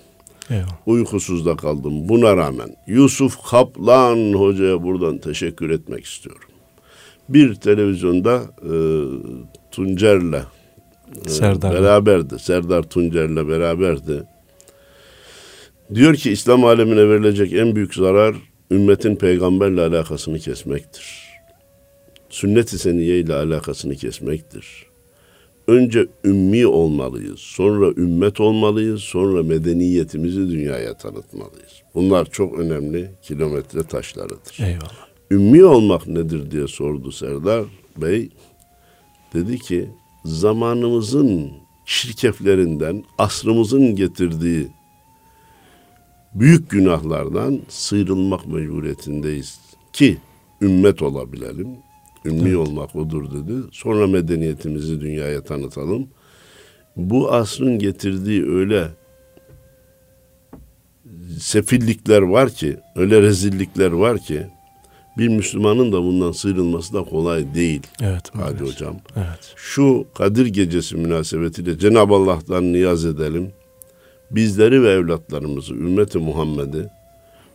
Eyvallah. 0.50 0.86
Uykusuzda 0.86 1.56
kaldım. 1.56 2.08
Buna 2.08 2.36
rağmen 2.36 2.76
Yusuf 2.86 3.36
Kaplan 3.50 4.32
hocaya 4.32 4.82
buradan 4.82 5.18
teşekkür 5.18 5.70
etmek 5.70 6.04
istiyorum. 6.04 6.48
Bir 7.28 7.54
televizyonda 7.54 8.42
e, 8.62 8.74
Tuncer'le 9.70 10.42
e, 11.26 11.28
Serdar. 11.28 11.74
beraberdi. 11.74 12.38
Serdar 12.38 12.82
Tuncer'le 12.82 13.48
beraberdi. 13.48 14.22
Diyor 15.94 16.14
ki 16.14 16.30
İslam 16.30 16.64
alemine 16.64 17.08
verilecek 17.08 17.52
en 17.52 17.76
büyük 17.76 17.94
zarar 17.94 18.34
ümmetin 18.70 19.16
peygamberle 19.16 19.80
alakasını 19.80 20.38
kesmektir. 20.38 21.28
Sünnet-i 22.30 22.78
seniye 22.78 23.18
ile 23.18 23.34
alakasını 23.34 23.96
kesmektir. 23.96 24.86
Önce 25.68 26.06
ümmi 26.24 26.66
olmalıyız, 26.66 27.38
sonra 27.38 27.90
ümmet 27.90 28.40
olmalıyız, 28.40 29.00
sonra 29.00 29.42
medeniyetimizi 29.42 30.50
dünyaya 30.50 30.96
tanıtmalıyız. 30.96 31.82
Bunlar 31.94 32.30
çok 32.30 32.58
önemli 32.58 33.10
kilometre 33.22 33.82
taşlarıdır. 33.82 34.58
Eyvallah. 34.60 35.08
Ümmi 35.30 35.64
olmak 35.64 36.06
nedir 36.06 36.50
diye 36.50 36.68
sordu 36.68 37.12
Serdar 37.12 37.64
Bey. 37.96 38.28
Dedi 39.34 39.58
ki 39.58 39.90
zamanımızın 40.24 41.50
şirkeflerinden, 41.84 43.04
asrımızın 43.18 43.96
getirdiği 43.96 44.68
büyük 46.34 46.70
günahlardan 46.70 47.60
sıyrılmak 47.68 48.46
mecburiyetindeyiz 48.46 49.60
ki 49.92 50.18
ümmet 50.62 51.02
olabilelim. 51.02 51.68
Ümmi 52.24 52.56
olmak 52.56 52.96
odur 52.96 53.30
dedi. 53.30 53.52
Sonra 53.72 54.06
medeniyetimizi 54.06 55.00
dünyaya 55.00 55.44
tanıtalım. 55.44 56.08
Bu 56.96 57.32
asrın 57.32 57.78
getirdiği 57.78 58.46
öyle 58.46 58.88
sefillikler 61.40 62.22
var 62.22 62.50
ki, 62.50 62.76
öyle 62.96 63.22
rezillikler 63.22 63.90
var 63.90 64.18
ki 64.18 64.46
bir 65.18 65.28
Müslümanın 65.28 65.92
da 65.92 66.02
bundan 66.02 66.32
sıyrılması 66.32 66.94
da 66.94 67.04
kolay 67.04 67.54
değil. 67.54 67.82
Evet. 68.02 68.22
Hadi 68.32 68.64
hocam. 68.64 68.96
Evet. 69.16 69.54
Şu 69.56 70.06
Kadir 70.14 70.46
Gecesi 70.46 70.96
münasebetiyle 70.96 71.78
Cenab-ı 71.78 72.14
Allah'tan 72.14 72.72
niyaz 72.72 73.04
edelim. 73.04 73.52
Bizleri 74.30 74.82
ve 74.82 74.90
evlatlarımızı, 74.92 75.74
ümmeti 75.74 76.18
Muhammed'i 76.18 76.88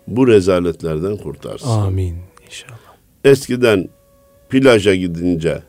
bu 0.07 0.27
rezaletlerden 0.27 1.17
kurtarsın. 1.17 1.67
Amin. 1.69 2.15
İnşallah. 2.47 2.77
Eskiden 3.23 3.89
plaja 4.49 4.95
gidince 4.95 5.63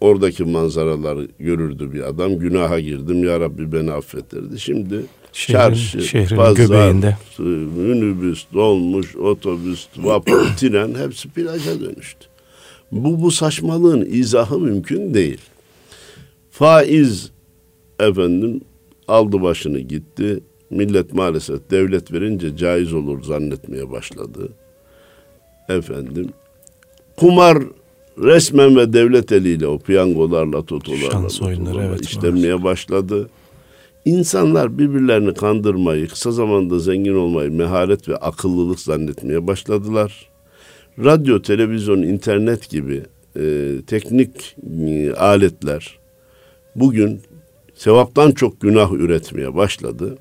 oradaki 0.00 0.44
manzaraları 0.44 1.28
görürdü 1.38 1.92
bir 1.92 2.00
adam. 2.00 2.38
Günaha 2.38 2.80
girdim 2.80 3.24
ya 3.24 3.40
Rabbi 3.40 3.72
beni 3.72 3.92
affet 3.92 4.32
derdi. 4.32 4.60
Şimdi 4.60 4.94
Şehrin- 5.32 5.52
çarşı, 5.52 6.02
şehrin 6.02 6.36
pazar, 6.36 6.56
göbeğinde. 6.56 7.16
minibüs, 7.76 8.44
dolmuş, 8.54 9.16
otobüs, 9.16 9.86
vapur, 9.96 10.46
tren 10.56 10.94
hepsi 10.94 11.28
plaja 11.28 11.80
dönüştü. 11.80 12.26
Bu, 12.92 13.22
bu 13.22 13.30
saçmalığın 13.30 14.06
izahı 14.10 14.58
mümkün 14.58 15.14
değil. 15.14 15.40
Faiz 16.50 17.30
efendim 18.00 18.60
aldı 19.08 19.42
başını 19.42 19.78
gitti. 19.78 20.40
Millet 20.70 21.14
maalesef 21.14 21.70
devlet 21.70 22.12
verince 22.12 22.56
caiz 22.56 22.92
olur 22.92 23.22
zannetmeye 23.22 23.90
başladı. 23.90 24.52
Efendim 25.68 26.28
kumar 27.16 27.58
resmen 28.18 28.76
ve 28.76 28.92
devlet 28.92 29.32
eliyle 29.32 29.66
o 29.66 29.78
piyangolarla, 29.78 30.64
totolarla, 30.64 31.10
Şans 31.10 31.42
oyunları, 31.42 31.82
evet, 31.82 32.00
işlenmeye 32.00 32.62
başladı. 32.62 33.28
İnsanlar 34.04 34.78
birbirlerini 34.78 35.34
kandırmayı, 35.34 36.08
kısa 36.08 36.32
zamanda 36.32 36.78
zengin 36.78 37.14
olmayı 37.14 37.52
meharet 37.52 38.08
ve 38.08 38.16
akıllılık 38.16 38.80
zannetmeye 38.80 39.46
başladılar. 39.46 40.28
Radyo, 41.04 41.42
televizyon, 41.42 42.02
internet 42.02 42.70
gibi 42.70 43.02
e, 43.36 43.72
teknik 43.86 44.56
e, 44.86 45.12
aletler 45.12 45.98
bugün 46.76 47.20
sevaptan 47.76 48.30
çok 48.30 48.60
günah 48.60 48.92
üretmeye 48.92 49.54
başladı. 49.54 50.18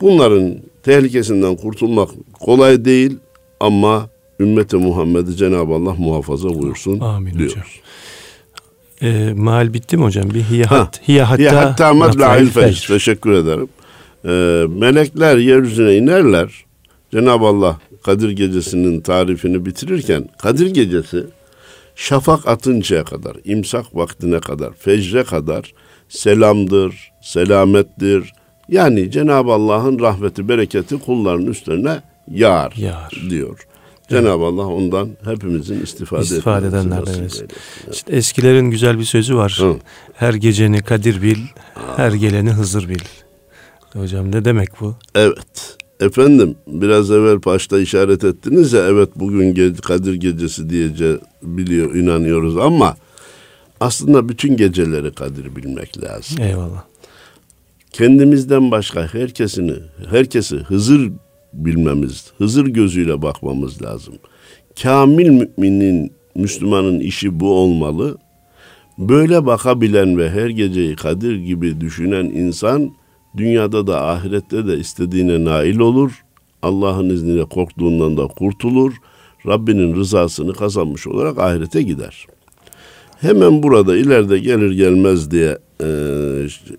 Bunların 0.00 0.54
tehlikesinden 0.82 1.56
kurtulmak 1.56 2.08
kolay 2.40 2.84
değil 2.84 3.16
ama 3.60 4.08
ümmeti 4.40 4.76
Muhammed'i 4.76 5.36
Cenab-ı 5.36 5.72
Allah 5.74 5.94
muhafaza 5.94 6.48
buyursun 6.48 7.00
Amin 7.00 7.34
diyoruz. 7.38 7.52
hocam. 7.56 7.64
Ee, 9.02 9.32
mahal 9.32 9.72
bitti 9.74 9.96
mi 9.96 10.02
hocam? 10.04 10.30
Bir 10.34 10.42
hiye, 10.42 10.64
Ha, 10.64 10.78
hat, 10.78 11.00
hiye 11.08 11.22
hatta, 11.22 11.42
Ya 11.42 11.56
hatta 11.64 11.94
matla'il 11.94 12.46
fecr. 12.46 12.86
Teşekkür 12.88 13.32
ederim. 13.32 13.68
Ee, 14.24 14.28
melekler 14.80 15.36
yeryüzüne 15.36 15.96
inerler. 15.96 16.64
Cenab-ı 17.12 17.44
Allah 17.46 17.78
Kadir 18.02 18.30
Gecesi'nin 18.30 19.00
tarifini 19.00 19.66
bitirirken 19.66 20.28
Kadir 20.42 20.66
Gecesi 20.74 21.24
şafak 21.96 22.48
atıncaya 22.48 23.04
kadar, 23.04 23.36
imsak 23.44 23.96
vaktine 23.96 24.40
kadar, 24.40 24.72
fecre 24.72 25.24
kadar 25.24 25.72
selamdır, 26.08 27.12
selamettir. 27.20 28.32
Yani 28.68 29.10
Cenab-ı 29.10 29.52
Allah'ın 29.52 29.98
rahmeti, 29.98 30.48
bereketi 30.48 30.98
kulların 30.98 31.46
üstlerine 31.46 32.02
yağar, 32.30 32.72
Yağar. 32.76 33.22
diyor. 33.30 33.66
Cenab-ı 34.08 34.44
Allah 34.44 34.66
ondan 34.66 35.08
hepimizin 35.24 35.82
istifade, 35.82 36.22
İstifade 36.22 36.66
edenlerden 36.66 37.12
eylesin. 37.14 37.20
eylesin. 37.20 37.48
İşte 37.92 38.12
eskilerin 38.16 38.70
güzel 38.70 38.98
bir 38.98 39.04
sözü 39.04 39.36
var. 39.36 39.58
Hı. 39.60 39.74
Her 40.14 40.34
geceni 40.34 40.82
Kadir 40.82 41.22
bil, 41.22 41.38
her 41.96 42.12
geleni 42.12 42.50
Hızır 42.50 42.88
bil. 42.88 42.98
Hocam 43.92 44.32
ne 44.32 44.44
demek 44.44 44.80
bu? 44.80 44.94
Evet. 45.14 45.76
Efendim 46.00 46.56
biraz 46.66 47.10
evvel 47.10 47.44
başta 47.44 47.80
işaret 47.80 48.24
ettiniz 48.24 48.72
ya 48.72 48.86
evet 48.88 49.08
bugün 49.16 49.74
Kadir 49.74 50.14
Gecesi 50.14 50.70
diyece 50.70 51.18
biliyor 51.42 51.94
inanıyoruz 51.94 52.56
ama 52.56 52.96
aslında 53.80 54.28
bütün 54.28 54.56
geceleri 54.56 55.14
Kadir 55.14 55.56
bilmek 55.56 56.04
lazım. 56.04 56.42
Eyvallah. 56.42 56.84
Kendimizden 57.92 58.70
başka 58.70 59.14
herkesini 59.14 59.74
herkesi 60.10 60.56
Hızır 60.56 61.12
bilmemiz, 61.52 62.32
Hızır 62.38 62.66
gözüyle 62.66 63.22
bakmamız 63.22 63.82
lazım. 63.82 64.14
Kamil 64.82 65.28
müminin, 65.28 66.12
Müslümanın 66.34 67.00
işi 67.00 67.40
bu 67.40 67.52
olmalı. 67.52 68.18
Böyle 68.98 69.46
bakabilen 69.46 70.18
ve 70.18 70.30
her 70.30 70.48
geceyi 70.48 70.96
Kadir 70.96 71.36
gibi 71.36 71.80
düşünen 71.80 72.24
insan 72.24 72.94
dünyada 73.36 73.86
da 73.86 74.06
ahirette 74.06 74.66
de 74.66 74.78
istediğine 74.78 75.44
nail 75.44 75.78
olur. 75.78 76.24
Allah'ın 76.62 77.10
izniyle 77.10 77.44
korktuğundan 77.44 78.16
da 78.16 78.26
kurtulur. 78.26 78.94
Rabbinin 79.46 79.96
rızasını 79.96 80.54
kazanmış 80.54 81.06
olarak 81.06 81.38
ahirete 81.38 81.82
gider. 81.82 82.26
Hemen 83.20 83.62
burada 83.62 83.96
ileride 83.96 84.38
gelir 84.38 84.70
gelmez 84.72 85.30
diye 85.30 85.58
e, 85.82 85.86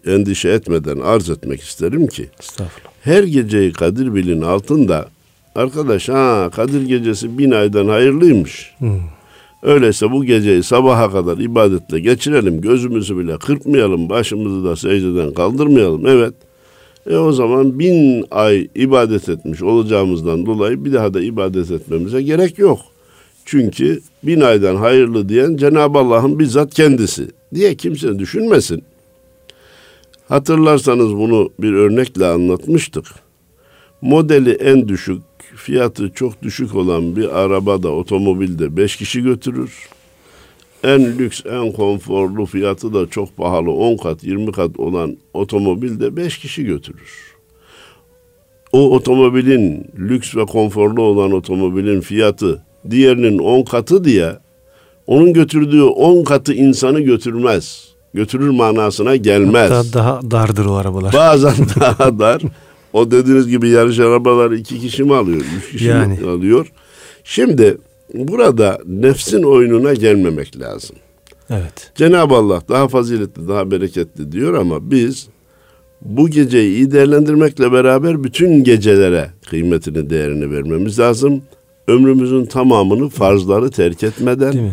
endişe 0.06 0.50
etmeden 0.50 1.00
arz 1.00 1.30
etmek 1.30 1.62
isterim 1.62 2.08
ki 2.08 2.30
Estağfurullah. 2.40 2.92
her 3.02 3.24
geceyi 3.24 3.72
Kadir 3.72 4.16
bilin 4.16 4.42
altında 4.42 5.08
arkadaş 5.56 6.10
ha 6.10 6.50
Kadir 6.56 6.82
gecesi 6.82 7.38
bin 7.38 7.52
aydan 7.52 7.88
hayırlıymış. 7.88 8.72
Hmm. 8.78 9.00
Öyleyse 9.64 10.12
bu 10.12 10.26
geceyi 10.26 10.64
sabaha 10.64 11.12
kadar 11.12 11.38
ibadetle 11.38 12.00
geçirelim. 12.00 12.62
Gözümüzü 12.62 13.18
bile 13.18 13.38
kırpmayalım. 13.38 14.10
Başımızı 14.10 14.66
da 14.66 14.76
secdeden 14.76 15.34
kaldırmayalım. 15.34 16.08
Evet. 16.08 16.34
E 17.10 17.18
o 17.18 17.32
zaman 17.32 17.80
bin 17.80 18.26
ay 18.32 18.68
ibadet 18.76 19.30
etmiş 19.30 19.62
olacağımızdan 19.62 20.46
dolayı 20.46 20.86
bir 20.86 20.94
daha 20.94 21.14
da 21.14 21.22
ibadet 21.22 21.72
etmemize 21.72 22.22
gerek 22.22 22.60
yok. 22.60 22.80
Çünkü 23.50 24.02
bin 24.24 24.42
aydan 24.42 24.76
hayırlı 24.76 25.30
diyen 25.30 25.58
Cenab-ı 25.58 26.00
Allah'ın 26.00 26.40
bizzat 26.40 26.74
kendisi 26.74 27.28
diye 27.54 27.76
kimse 27.76 28.20
düşünmesin. 28.20 28.84
Hatırlarsanız 30.28 31.16
bunu 31.16 31.50
bir 31.60 31.74
örnekle 31.74 32.26
anlatmıştık. 32.26 33.06
Modeli 34.02 34.52
en 34.52 34.88
düşük, 34.88 35.22
fiyatı 35.56 36.10
çok 36.10 36.44
düşük 36.44 36.76
olan 36.76 37.16
bir 37.16 37.40
arabada, 37.40 37.90
otomobilde 37.90 38.78
5 38.78 38.96
kişi 38.96 39.24
götürür. 39.24 39.90
En 40.84 41.18
lüks, 41.18 41.46
en 41.46 41.72
konforlu 41.72 42.46
fiyatı 42.46 42.94
da 42.94 43.10
çok 43.10 43.38
pahalı 43.38 43.72
10 43.72 43.98
kat, 43.98 44.24
20 44.24 44.52
kat 44.52 44.80
olan 44.80 45.18
otomobilde 45.34 46.16
5 46.16 46.38
kişi 46.38 46.66
götürür. 46.66 47.36
O 48.72 48.96
otomobilin, 48.96 49.88
lüks 50.00 50.36
ve 50.36 50.46
konforlu 50.46 51.02
olan 51.02 51.32
otomobilin 51.32 52.02
fiyatı 52.02 52.69
diğerinin 52.90 53.38
10 53.40 53.64
katı 53.64 54.04
diye 54.04 54.38
onun 55.08 55.34
götürdüğü 55.34 55.84
10 55.84 56.24
katı 56.24 56.54
insanı 56.54 57.00
götürmez. 57.02 57.90
Götürür 58.14 58.50
manasına 58.50 59.16
gelmez. 59.16 59.72
Hatta 59.72 59.94
daha 59.94 60.32
dardır 60.32 60.66
o 60.66 60.74
arabalar. 60.74 61.14
Bazen 61.14 61.56
daha 61.80 62.20
dar. 62.20 62.42
O 62.94 63.12
dediğiniz 63.12 63.48
gibi 63.48 63.70
yarış 63.70 64.00
arabalar 64.00 64.52
iki 64.52 64.80
kişi 64.80 65.04
mi 65.04 65.16
alıyor? 65.16 65.42
Üç 65.58 65.72
kişi 65.72 65.86
Yani. 65.86 66.20
mi 66.20 66.30
alıyor? 66.30 66.72
Şimdi 67.24 67.78
burada 68.14 68.80
nefsin 68.86 69.44
oyununa 69.44 69.94
gelmemek 69.94 70.60
lazım. 70.60 70.96
Evet. 71.50 71.92
Cenab-ı 71.96 72.36
Allah 72.36 72.62
daha 72.70 72.88
faziletli, 72.88 73.48
daha 73.48 73.72
bereketli 73.72 74.32
diyor 74.32 74.54
ama 74.54 74.92
biz 74.92 75.28
bu 76.02 76.30
geceyi 76.30 76.76
iyi 76.76 76.92
değerlendirmekle 76.92 77.72
beraber 77.72 78.24
bütün 78.24 78.64
gecelere 78.64 79.30
kıymetini, 79.50 80.10
değerini 80.10 80.52
vermemiz 80.52 81.00
lazım. 81.00 81.42
Ömrümüzün 81.94 82.46
tamamını 82.46 83.10
farzları 83.10 83.70
terk 83.72 84.04
etmeden, 84.04 84.72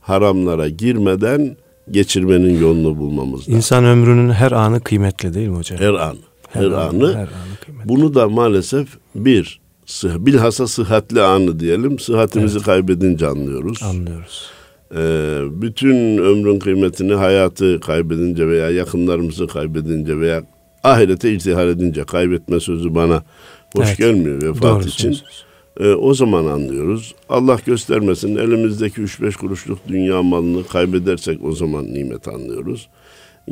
haramlara 0.00 0.68
girmeden 0.68 1.56
geçirmenin 1.90 2.60
yolunu 2.60 2.98
bulmamız 2.98 3.40
lazım. 3.40 3.54
İnsan 3.54 3.84
ömrünün 3.84 4.30
her 4.30 4.52
anı 4.52 4.80
kıymetli 4.80 5.34
değil 5.34 5.48
mi 5.48 5.56
hocam? 5.56 5.78
Her 5.78 5.92
an, 5.94 6.16
her, 6.50 6.64
an- 6.64 6.72
anı 6.72 7.08
Her 7.14 7.20
anı 7.20 7.28
kıymetli. 7.64 7.88
Bunu 7.88 8.14
da 8.14 8.28
maalesef 8.28 8.88
bir, 9.14 9.60
sıh- 9.86 10.26
bilhassa 10.26 10.66
sıhhatli 10.66 11.22
anı 11.22 11.60
diyelim. 11.60 11.98
Sıhhatimizi 11.98 12.58
kaybedince 12.60 13.26
anlıyoruz. 13.26 13.82
Anlıyoruz. 13.82 14.50
Ee, 14.94 15.40
bütün 15.62 16.18
ömrün 16.18 16.58
kıymetini 16.58 17.14
hayatı 17.14 17.80
kaybedince 17.80 18.48
veya 18.48 18.70
yakınlarımızı 18.70 19.46
kaybedince 19.46 20.20
veya 20.20 20.42
ahirete 20.84 21.32
irtihal 21.32 21.68
edince 21.68 22.04
kaybetme 22.04 22.60
sözü 22.60 22.94
bana 22.94 23.22
hoş 23.76 23.86
Evet. 23.88 23.98
gelmiyor 23.98 24.42
vefat 24.42 24.62
Doğru 24.62 24.80
için. 24.80 24.90
söylüyorsunuz. 24.92 25.45
Ee, 25.80 25.88
o 25.94 26.14
zaman 26.14 26.46
anlıyoruz. 26.46 27.14
Allah 27.28 27.58
göstermesin 27.66 28.36
elimizdeki 28.36 29.00
3-5 29.00 29.36
kuruşluk 29.36 29.78
dünya 29.88 30.22
malını 30.22 30.66
kaybedersek 30.66 31.44
o 31.44 31.52
zaman 31.52 31.94
nimet 31.94 32.28
anlıyoruz. 32.28 32.88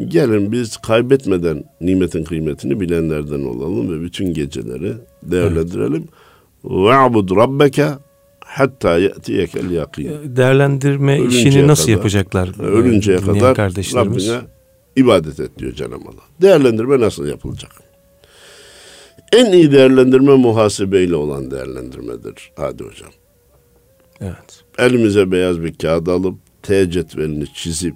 Gelin 0.09 0.53
biz 0.53 0.77
kaybetmeden 0.77 1.65
nimetin 1.81 2.25
kıymetini 2.25 2.81
bilenlerden 2.81 3.45
olalım 3.45 3.93
ve 3.93 4.05
bütün 4.05 4.35
geceleri 4.35 4.93
değerlendirelim. 5.23 6.09
Ve'bud 6.65 7.37
rabbeke 7.37 7.89
hatta 8.45 8.99
ye'tiyekel 8.99 9.71
yakin. 9.71 10.11
Değerlendirme 10.37 11.21
Ölünceye 11.21 11.49
işini 11.49 11.67
nasıl 11.67 11.85
kadar- 11.85 11.97
yapacaklar? 11.97 12.65
Ölünceye 12.65 13.19
dinleyen 13.19 13.55
kadar? 13.55 13.73
Rabbine 13.95 14.41
ibadet 14.97 15.41
et 15.41 15.59
diyor 15.59 15.73
Cenab-ı 15.73 15.95
Allah. 15.95 16.23
Değerlendirme 16.43 17.01
nasıl 17.01 17.27
yapılacak? 17.27 17.71
En 19.35 19.53
iyi 19.53 19.73
değerlendirme 19.73 20.35
muhasebeyle 20.35 21.17
olan 21.17 21.51
değerlendirmedir. 21.51 22.53
Hadi 22.57 22.85
hocam. 22.85 23.11
Evet. 24.21 24.65
elimize 24.79 25.31
beyaz 25.31 25.63
bir 25.63 25.75
kağıt 25.75 26.09
alıp 26.09 26.35
T 26.63 26.91
cetvelini 26.91 27.47
çizip 27.55 27.95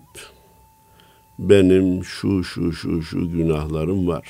benim 1.39 2.05
şu 2.05 2.45
şu 2.45 2.73
şu 2.73 3.03
şu 3.03 3.31
günahlarım 3.33 4.09
var. 4.09 4.29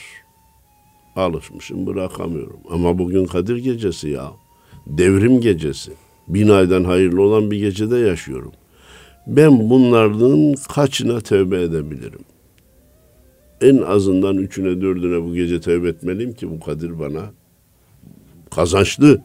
Alışmışım 1.17 1.87
bırakamıyorum. 1.87 2.61
Ama 2.71 2.99
bugün 2.99 3.27
Kadir 3.27 3.57
gecesi 3.57 4.09
ya. 4.09 4.33
Devrim 4.87 5.41
gecesi. 5.41 5.93
Bin 6.29 6.49
aydan 6.49 6.85
hayırlı 6.85 7.23
olan 7.23 7.51
bir 7.51 7.59
gecede 7.59 7.97
yaşıyorum. 7.99 8.53
Ben 9.27 9.71
bunların 9.71 10.55
kaçına 10.75 11.21
tövbe 11.21 11.63
edebilirim? 11.63 12.21
En 13.61 13.83
azından 13.83 14.37
üçüne 14.37 14.81
dördüne 14.81 15.25
bu 15.25 15.35
gece 15.35 15.61
tövbe 15.61 15.89
etmeliyim 15.89 16.33
ki 16.33 16.51
bu 16.51 16.61
Kadir 16.61 16.99
bana 16.99 17.31
kazançlı 18.51 19.21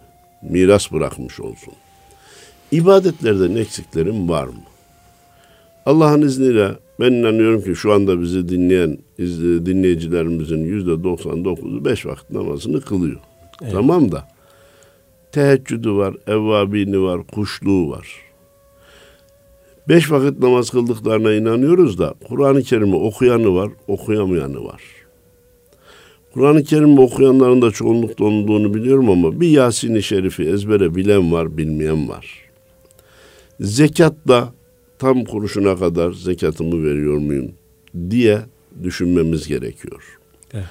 miras 0.49 0.91
bırakmış 0.91 1.39
olsun. 1.39 1.73
İbadetlerden 2.71 3.55
eksiklerim 3.55 4.29
var 4.29 4.47
mı? 4.47 4.63
Allah'ın 5.85 6.21
izniyle 6.21 6.71
ben 6.99 7.11
inanıyorum 7.11 7.61
ki 7.61 7.75
şu 7.75 7.93
anda 7.93 8.21
bizi 8.21 8.49
dinleyen 8.49 8.97
dinleyicilerimizin 9.65 10.65
yüzde 10.65 10.91
99'u 10.91 11.85
beş 11.85 12.05
vakit 12.05 12.29
namazını 12.29 12.81
kılıyor. 12.81 13.19
Evet. 13.61 13.73
Tamam 13.73 14.11
da 14.11 14.27
teheccüdü 15.31 15.91
var, 15.91 16.15
evvabini 16.27 17.01
var, 17.01 17.27
kuşluğu 17.27 17.89
var. 17.89 18.07
Beş 19.89 20.11
vakit 20.11 20.39
namaz 20.39 20.69
kıldıklarına 20.69 21.33
inanıyoruz 21.33 21.99
da 21.99 22.13
Kur'an-ı 22.27 22.63
Kerim'i 22.63 22.95
okuyanı 22.95 23.55
var, 23.55 23.71
okuyamayanı 23.87 24.65
var. 24.65 24.81
Kur'an-ı 26.33 26.63
Kerim'i 26.63 26.99
okuyanların 26.99 27.61
da 27.61 27.71
çoğunlukta 27.71 28.23
olduğunu 28.23 28.73
biliyorum 28.73 29.09
ama 29.09 29.41
bir 29.41 29.47
Yasin-i 29.47 30.03
Şerif'i 30.03 30.43
ezbere 30.43 30.95
bilen 30.95 31.31
var, 31.31 31.57
bilmeyen 31.57 32.09
var. 32.09 32.27
Zekat 33.59 34.13
da 34.27 34.53
tam 34.99 35.23
kuruşuna 35.23 35.75
kadar 35.75 36.11
zekatımı 36.11 36.83
veriyor 36.83 37.17
muyum 37.17 37.51
diye 38.09 38.39
düşünmemiz 38.83 39.47
gerekiyor. 39.47 40.19
Evet. 40.53 40.65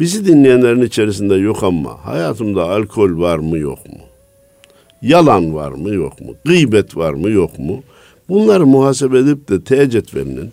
Bizi 0.00 0.26
dinleyenlerin 0.26 0.82
içerisinde 0.82 1.34
yok 1.34 1.62
ama 1.62 2.06
hayatımda 2.06 2.70
alkol 2.70 3.18
var 3.18 3.38
mı 3.38 3.58
yok 3.58 3.86
mu? 3.86 3.98
Yalan 5.02 5.54
var 5.54 5.72
mı 5.72 5.94
yok 5.94 6.20
mu? 6.20 6.34
Gıybet 6.44 6.96
var 6.96 7.12
mı 7.12 7.30
yok 7.30 7.58
mu? 7.58 7.82
Bunları 8.32 8.66
muhasebe 8.66 9.18
edip 9.18 9.48
de 9.48 9.64
T 9.64 9.90
cetvelinin 9.90 10.52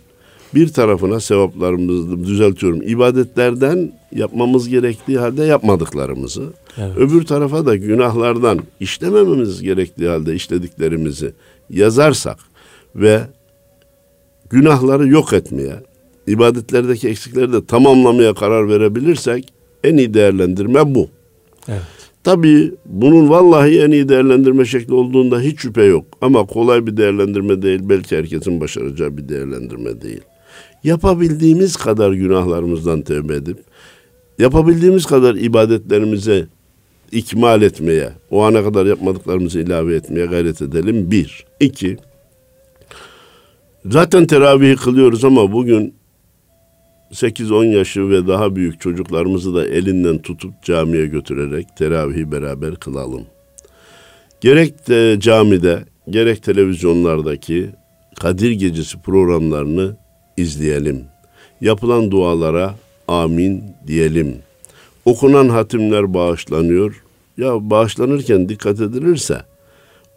bir 0.56 0.68
tarafına 0.68 1.20
sevaplarımızı 1.20 2.24
düzeltiyorum. 2.24 2.82
İbadetlerden 2.82 3.92
yapmamız 4.16 4.70
gerektiği 4.70 5.20
halde 5.20 5.44
yapmadıklarımızı, 5.44 6.44
Evet. 6.78 6.98
öbür 6.98 7.26
tarafa 7.26 7.66
da 7.66 7.76
günahlardan 7.76 8.60
işlemememiz 8.80 9.62
gerektiği 9.62 10.08
halde 10.08 10.36
işlediklerimizi 10.36 11.34
yazarsak 11.70 12.38
ve 12.96 13.22
günahları 14.50 15.08
yok 15.08 15.34
etmeye, 15.34 15.76
ibadetlerdeki 16.28 17.08
eksikleri 17.10 17.54
de 17.54 17.66
tamamlamaya 17.66 18.34
karar 18.34 18.70
verebilirsek 18.70 19.54
en 19.84 19.98
iyi 19.98 20.14
değerlendirme 20.14 20.96
bu. 20.96 21.10
Evet. 21.68 21.99
Tabii 22.24 22.72
bunun 22.86 23.30
vallahi 23.30 23.80
en 23.80 23.92
iyi 23.92 24.10
değerlendirme 24.10 24.66
şekli 24.66 24.94
olduğunda 24.94 25.40
hiç 25.40 25.60
şüphe 25.60 25.84
yok. 25.84 26.06
Ama 26.22 26.46
kolay 26.46 26.88
bir 26.88 26.98
değerlendirme 26.98 27.62
değil. 27.62 27.80
Belki 27.84 28.18
herkesin 28.18 28.62
başaracağı 28.62 29.18
bir 29.18 29.30
değerlendirme 29.30 30.02
değil. 30.02 30.22
Yapabildiğimiz 30.84 31.76
kadar 31.76 32.12
günahlarımızdan 32.12 33.02
tövbe 33.02 33.36
edip 33.36 33.58
Yapabildiğimiz 34.40 35.06
kadar 35.06 35.36
ibadetlerimize 35.36 36.48
ikmal 37.12 37.62
etmeye, 37.62 38.10
o 38.32 38.44
ana 38.44 38.64
kadar 38.64 38.86
yapmadıklarımızı 38.86 39.60
ilave 39.60 39.96
etmeye 39.96 40.26
gayret 40.26 40.62
edelim. 40.62 41.12
Bir. 41.12 41.46
iki. 41.60 41.98
Zaten 43.86 44.26
teravihi 44.26 44.76
kılıyoruz 44.76 45.26
ama 45.26 45.52
bugün 45.52 45.94
8-10 47.12 47.66
yaşı 47.66 48.10
ve 48.10 48.28
daha 48.28 48.56
büyük 48.56 48.82
çocuklarımızı 48.82 49.56
da 49.56 49.68
elinden 49.68 50.18
tutup 50.18 50.64
camiye 50.64 51.08
götürerek 51.08 51.78
teravihi 51.78 52.32
beraber 52.32 52.76
kılalım. 52.76 53.26
Gerek 54.42 54.88
de 54.88 55.20
camide, 55.20 55.84
gerek 56.10 56.44
televizyonlardaki 56.44 57.70
Kadir 58.20 58.52
Gecesi 58.52 59.02
programlarını 59.02 59.96
izleyelim. 60.38 61.04
Yapılan 61.62 62.12
dualara 62.12 62.76
amin 63.08 63.64
diyelim. 63.88 64.36
Okunan 65.06 65.50
hatimler 65.50 66.14
bağışlanıyor. 66.14 67.04
Ya 67.38 67.70
bağışlanırken 67.70 68.50
dikkat 68.50 68.82
edilirse 68.82 69.42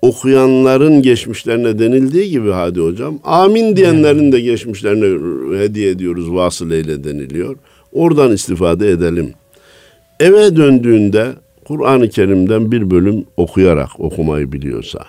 okuyanların 0.03 1.03
geçmişlerine 1.03 1.79
denildiği 1.79 2.31
gibi 2.31 2.51
hadi 2.51 2.81
hocam 2.81 3.19
amin 3.25 3.77
diyenlerin 3.77 4.33
de 4.33 4.41
geçmişlerine 4.41 5.59
hediye 5.59 5.91
ediyoruz 5.91 6.35
vasıleyle 6.35 7.05
deniliyor. 7.05 7.57
Oradan 7.93 8.33
istifade 8.33 8.91
edelim. 8.91 9.35
Eve 10.21 10.57
döndüğünde 10.57 11.27
Kur'an-ı 11.65 12.09
Kerim'den 12.09 12.73
bir 12.73 12.91
bölüm 12.91 13.25
okuyarak 13.37 14.01
okumayı 14.01 14.53
biliyorsa, 14.53 15.05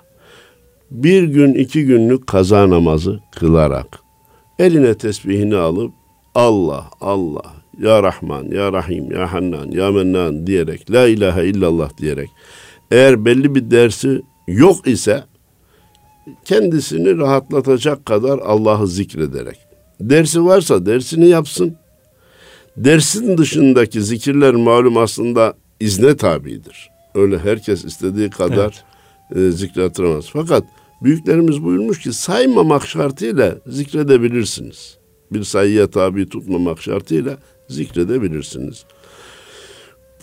bir 0.91 1.23
gün 1.23 1.53
iki 1.53 1.85
günlük 1.85 2.27
kaza 2.27 2.69
namazı 2.69 3.19
kılarak, 3.35 3.99
eline 4.59 4.93
tesbihini 4.93 5.55
alıp 5.55 5.91
Allah, 6.35 6.85
Allah, 7.01 7.53
Ya 7.81 8.03
Rahman, 8.03 8.43
Ya 8.43 8.73
Rahim, 8.73 9.11
Ya 9.11 9.33
Hannan, 9.33 9.71
Ya 9.71 9.91
Mennan 9.91 10.47
diyerek, 10.47 10.91
La 10.91 11.07
ilahe 11.07 11.45
illallah 11.45 11.97
diyerek, 11.97 12.29
eğer 12.91 13.25
belli 13.25 13.55
bir 13.55 13.71
dersi 13.71 14.21
yok 14.47 14.87
ise 14.87 15.23
kendisini 16.45 17.17
rahatlatacak 17.17 18.05
kadar 18.05 18.39
Allah'ı 18.39 18.87
zikrederek. 18.87 19.57
Dersi 19.99 20.45
varsa 20.45 20.85
dersini 20.85 21.27
yapsın. 21.27 21.75
Dersin 22.77 23.37
dışındaki 23.37 24.01
zikirler 24.01 24.53
malum 24.53 24.97
aslında 24.97 25.53
izne 25.79 26.17
tabidir. 26.17 26.89
Öyle 27.15 27.39
herkes 27.39 27.85
istediği 27.85 28.29
kadar 28.29 28.83
evet. 29.31 29.47
e, 29.47 29.51
zikrettiremez. 29.51 30.25
Fakat 30.33 30.63
büyüklerimiz 31.03 31.63
buyurmuş 31.63 31.99
ki 31.99 32.13
saymamak 32.13 32.87
şartıyla 32.87 33.55
zikredebilirsiniz. 33.67 34.97
Bir 35.31 35.43
sayıya 35.43 35.89
tabi 35.89 36.29
tutmamak 36.29 36.81
şartıyla 36.81 37.37
zikredebilirsiniz. 37.69 38.85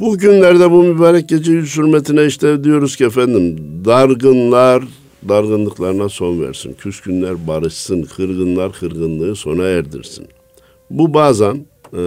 Bu 0.01 0.19
günlerde 0.19 0.71
bu 0.71 0.83
mübarek 0.83 1.29
gece 1.29 1.53
yüz 1.53 1.77
hürmetine 1.77 2.27
işte 2.27 2.65
diyoruz 2.65 2.97
ki 2.97 3.05
efendim 3.05 3.59
dargınlar 3.85 4.85
dargınlıklarına 5.29 6.09
son 6.09 6.41
versin. 6.41 6.77
Küskünler 6.79 7.47
barışsın, 7.47 8.03
kırgınlar 8.03 8.73
kırgınlığı 8.73 9.37
sona 9.37 9.65
erdirsin. 9.65 10.27
Bu 10.91 11.15
bazen 11.15 11.67
e, 11.97 12.03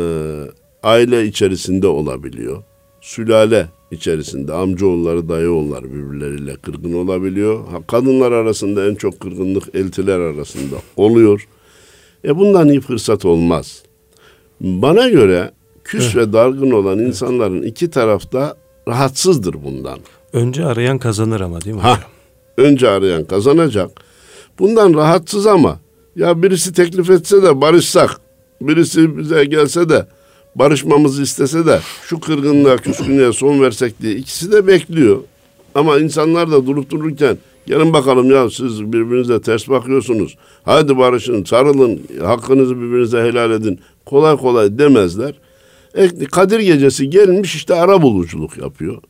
aile 0.83 1.25
içerisinde 1.25 1.87
olabiliyor. 1.87 2.63
Sülale 3.01 3.67
içerisinde 3.91 4.53
amcaoğulları, 4.53 5.29
dayıoğulları 5.29 5.85
birbirleriyle 5.85 6.55
kırgın 6.55 6.93
olabiliyor. 6.93 7.59
Kadınlar 7.87 8.31
arasında 8.31 8.87
en 8.87 8.95
çok 8.95 9.19
kırgınlık 9.19 9.75
eltiler 9.75 10.19
arasında 10.19 10.75
oluyor. 10.95 11.47
E 12.25 12.37
bundan 12.37 12.69
iyi 12.69 12.81
fırsat 12.81 13.25
olmaz. 13.25 13.83
Bana 14.61 15.09
göre 15.09 15.51
küs 15.83 16.03
evet. 16.03 16.15
ve 16.15 16.33
dargın 16.33 16.71
olan 16.71 16.99
insanların 16.99 17.57
evet. 17.57 17.69
iki 17.71 17.89
tarafta 17.89 18.55
rahatsızdır 18.87 19.53
bundan. 19.63 19.99
Önce 20.33 20.65
arayan 20.65 20.97
kazanır 20.97 21.41
ama 21.41 21.61
değil 21.61 21.75
mi 21.75 21.81
ha, 21.81 21.91
hocam? 21.91 22.09
Önce 22.57 22.89
arayan 22.89 23.25
kazanacak. 23.25 23.91
Bundan 24.59 24.93
rahatsız 24.93 25.47
ama 25.47 25.79
ya 26.15 26.43
birisi 26.43 26.73
teklif 26.73 27.09
etse 27.09 27.43
de 27.43 27.61
barışsak, 27.61 28.19
birisi 28.61 29.17
bize 29.17 29.45
gelse 29.45 29.89
de 29.89 30.07
barışmamızı 30.55 31.23
istese 31.23 31.65
de 31.65 31.79
şu 32.03 32.19
kırgınlığa, 32.19 32.77
küskünlüğe 32.77 33.33
son 33.33 33.61
versek 33.61 34.01
diye 34.01 34.15
ikisi 34.15 34.51
de 34.51 34.67
bekliyor. 34.67 35.17
Ama 35.75 35.97
insanlar 35.97 36.51
da 36.51 36.65
durup 36.67 36.89
dururken 36.89 37.37
gelin 37.65 37.93
bakalım 37.93 38.31
ya 38.31 38.49
siz 38.49 38.93
birbirinize 38.93 39.41
ters 39.41 39.69
bakıyorsunuz. 39.69 40.37
Hadi 40.63 40.97
barışın, 40.97 41.43
sarılın, 41.43 42.01
hakkınızı 42.23 42.77
birbirinize 42.77 43.21
helal 43.21 43.51
edin. 43.51 43.79
Kolay 44.05 44.37
kolay 44.37 44.77
demezler. 44.77 45.33
E, 45.95 46.25
Kadir 46.25 46.59
gecesi 46.59 47.09
gelmiş 47.09 47.55
işte 47.55 47.73
ara 47.75 48.01
buluculuk 48.01 48.57
yapıyor. 48.57 49.01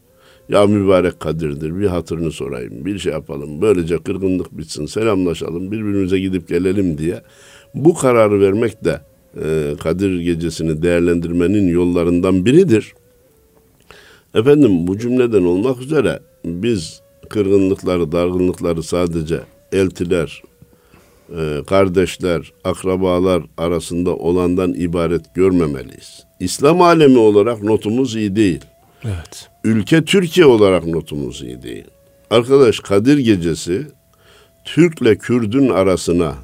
Ya 0.50 0.66
mübarek 0.66 1.20
Kadir'dir 1.20 1.80
bir 1.80 1.88
hatırını 1.88 2.32
sorayım 2.32 2.86
bir 2.86 3.00
şey 3.00 3.14
yapalım 3.14 3.62
böylece 3.62 3.98
kırgınlık 3.98 4.58
bitsin 4.58 4.86
selamlaşalım 4.86 5.72
birbirimize 5.72 6.20
gidip 6.20 6.48
gelelim 6.48 6.98
diye 6.98 7.22
bu 7.76 7.94
kararı 7.94 8.42
vermek 8.42 8.86
de 8.86 9.02
e, 9.44 9.76
Kadir 9.84 10.20
gecesini 10.20 10.82
değerlendirmenin 10.82 11.68
yollarından 11.68 12.46
biridir. 12.46 12.94
Efendim 14.36 14.88
bu 14.88 14.98
cümleden 14.98 15.44
olmak 15.44 15.82
üzere 15.82 16.20
biz 16.46 17.02
kırgınlıkları, 17.30 18.12
dargınlıkları 18.12 18.84
sadece 18.84 19.40
eltiler, 19.72 20.44
e, 21.38 21.62
kardeşler, 21.68 22.54
akrabalar 22.64 23.44
arasında 23.58 24.16
olandan 24.16 24.74
ibaret 24.74 25.36
görmemeliyiz. 25.36 26.24
İslam 26.44 26.82
alemi 26.82 27.18
olarak 27.18 27.64
notumuz 27.64 28.16
iyi 28.16 28.36
değil. 28.36 28.62
Evet. 29.06 29.50
Ülke 29.64 30.06
Türkiye 30.06 30.46
olarak 30.46 30.86
notumuz 30.86 31.42
iyi 31.42 31.64
değil. 31.64 31.84
Arkadaş 32.30 32.80
Kadir 32.80 33.18
Gecesi 33.18 33.88
Türk'le 34.66 35.20
Kürd'ün 35.20 35.70
arasına, 35.70 36.36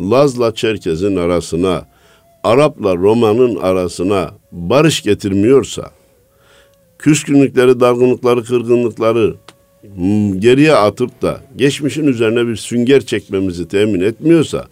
Laz'la 0.00 0.54
Çerkez'in 0.54 1.16
arasına, 1.16 1.86
Arap'la 2.44 2.96
Roma'nın 2.96 3.56
arasına 3.56 4.30
barış 4.52 5.02
getirmiyorsa, 5.02 5.90
küskünlükleri, 6.98 7.80
dargınlıkları, 7.80 8.44
kırgınlıkları 8.44 9.34
geriye 10.38 10.74
atıp 10.74 11.22
da 11.22 11.40
geçmişin 11.56 12.06
üzerine 12.06 12.46
bir 12.46 12.56
sünger 12.56 13.06
çekmemizi 13.06 13.68
temin 13.68 14.00
etmiyorsa, 14.00 14.66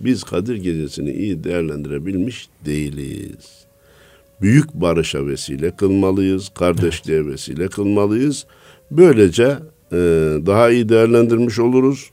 biz 0.00 0.24
Kadir 0.24 0.56
Gecesi'ni 0.56 1.10
iyi 1.10 1.44
değerlendirebilmiş 1.44 2.48
değiliz. 2.66 3.60
Büyük 4.42 4.74
barışa 4.74 5.26
vesile 5.26 5.76
kılmalıyız, 5.76 6.48
kardeşliğe 6.48 7.26
vesile 7.26 7.68
kılmalıyız. 7.68 8.46
Böylece 8.90 9.58
e, 9.92 9.96
daha 10.46 10.70
iyi 10.70 10.88
değerlendirmiş 10.88 11.58
oluruz. 11.58 12.10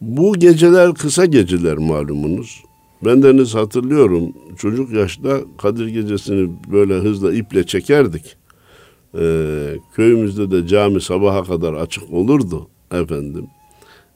Bu 0.00 0.34
geceler 0.34 0.94
kısa 0.94 1.24
geceler 1.24 1.76
malumunuz. 1.76 2.62
Ben 3.04 3.22
deniz 3.22 3.54
hatırlıyorum 3.54 4.32
çocuk 4.58 4.92
yaşta 4.92 5.40
Kadir 5.58 5.86
Gecesi'ni 5.86 6.50
böyle 6.72 6.94
hızla 6.94 7.32
iple 7.32 7.66
çekerdik. 7.66 8.36
Ee, 9.18 9.76
köyümüzde 9.94 10.50
de 10.50 10.66
cami 10.66 11.00
sabaha 11.00 11.44
kadar 11.44 11.72
açık 11.74 12.12
olurdu 12.12 12.68
efendim. 12.92 13.46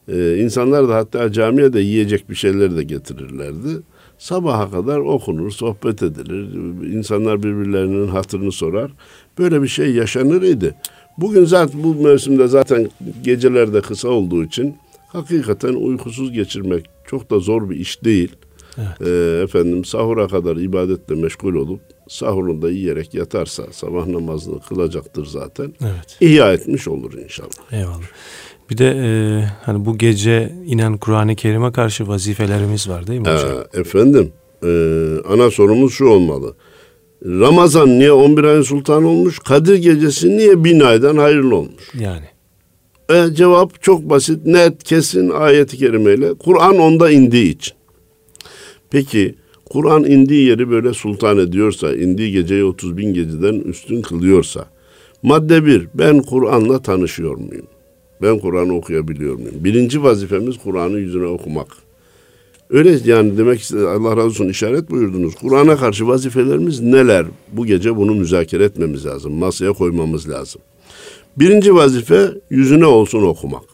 Ee, 0.08 0.38
insanlar 0.38 0.88
da 0.88 0.94
hatta 0.94 1.32
camiye 1.32 1.72
de 1.72 1.80
yiyecek 1.80 2.30
bir 2.30 2.34
şeyler 2.34 2.76
de 2.76 2.82
getirirlerdi. 2.82 3.82
Sabaha 4.18 4.70
kadar 4.70 4.98
okunur, 4.98 5.50
sohbet 5.50 6.02
edilir. 6.02 6.54
İnsanlar 6.92 7.42
birbirlerinin 7.42 8.08
hatırını 8.08 8.52
sorar. 8.52 8.90
Böyle 9.38 9.62
bir 9.62 9.68
şey 9.68 9.94
yaşanır 9.94 10.42
idi. 10.42 10.74
Bugün 11.18 11.44
zaten 11.44 11.82
bu 11.82 11.94
mevsimde 11.94 12.48
zaten 12.48 12.90
geceler 13.22 13.74
de 13.74 13.80
kısa 13.80 14.08
olduğu 14.08 14.44
için 14.44 14.76
hakikaten 15.08 15.74
uykusuz 15.74 16.32
geçirmek 16.32 16.86
çok 17.06 17.30
da 17.30 17.38
zor 17.38 17.70
bir 17.70 17.76
iş 17.76 18.04
değil. 18.04 18.36
Evet. 18.78 19.08
Ee, 19.08 19.42
efendim 19.44 19.84
sahura 19.84 20.28
kadar 20.28 20.56
ibadetle 20.56 21.14
meşgul 21.14 21.54
olup 21.54 21.80
sahurunda 22.08 22.70
yiyerek 22.70 23.14
yatarsa 23.14 23.62
sabah 23.72 24.06
namazını 24.06 24.60
kılacaktır 24.60 25.26
zaten. 25.26 25.74
Evet. 25.80 26.16
İhya 26.20 26.52
etmiş 26.52 26.88
olur 26.88 27.12
inşallah. 27.12 27.72
Eyvallah. 27.72 28.00
Bir 28.70 28.78
de 28.78 28.86
e, 28.86 29.08
hani 29.62 29.84
bu 29.84 29.98
gece 29.98 30.52
inen 30.66 30.96
Kur'an-ı 30.98 31.36
Kerim'e 31.36 31.72
karşı 31.72 32.08
vazifelerimiz 32.08 32.88
var 32.88 33.06
değil 33.06 33.20
mi 33.20 33.28
hocam? 33.28 33.50
Ee, 33.74 33.80
efendim 33.80 34.32
e, 34.62 34.68
ana 35.28 35.50
sorumuz 35.50 35.94
şu 35.94 36.04
olmalı. 36.04 36.54
Ramazan 37.24 37.98
niye 37.98 38.12
11 38.12 38.44
ayın 38.44 38.62
sultanı 38.62 39.08
olmuş? 39.08 39.38
Kadir 39.38 39.76
gecesi 39.76 40.36
niye 40.36 40.64
bin 40.64 40.80
aydan 40.80 41.16
hayırlı 41.16 41.56
olmuş? 41.56 41.94
Yani. 41.94 42.26
E, 43.10 43.34
cevap 43.34 43.82
çok 43.82 44.10
basit, 44.10 44.46
net, 44.46 44.84
kesin 44.84 45.30
ayeti 45.30 45.76
kerimeyle. 45.76 46.34
Kur'an 46.34 46.78
onda 46.78 47.10
indiği 47.10 47.50
için. 47.50 47.74
Peki 48.90 49.34
Kur'an 49.70 50.04
indiği 50.04 50.48
yeri 50.48 50.70
böyle 50.70 50.94
sultan 50.94 51.38
ediyorsa, 51.38 51.94
indiği 51.94 52.32
geceyi 52.32 52.64
30 52.64 52.96
bin 52.96 53.14
geceden 53.14 53.54
üstün 53.54 54.02
kılıyorsa, 54.02 54.66
madde 55.22 55.66
bir, 55.66 55.88
ben 55.94 56.22
Kur'an'la 56.22 56.82
tanışıyor 56.82 57.36
muyum? 57.36 57.66
Ben 58.22 58.38
Kur'an'ı 58.38 58.74
okuyabiliyor 58.74 59.34
muyum? 59.34 59.54
Birinci 59.64 60.02
vazifemiz 60.02 60.58
Kur'an'ı 60.58 60.98
yüzüne 60.98 61.26
okumak. 61.26 61.68
Öyle 62.70 62.98
yani 63.04 63.38
demek 63.38 63.60
istedi 63.60 63.86
Allah 63.86 64.10
razı 64.10 64.26
olsun 64.26 64.48
işaret 64.48 64.90
buyurdunuz. 64.90 65.34
Kur'an'a 65.34 65.76
karşı 65.76 66.08
vazifelerimiz 66.08 66.80
neler? 66.80 67.26
Bu 67.52 67.66
gece 67.66 67.96
bunu 67.96 68.14
müzakere 68.14 68.64
etmemiz 68.64 69.06
lazım. 69.06 69.32
Masaya 69.32 69.72
koymamız 69.72 70.28
lazım. 70.28 70.60
Birinci 71.36 71.74
vazife 71.74 72.30
yüzüne 72.50 72.86
olsun 72.86 73.22
okumak. 73.22 73.64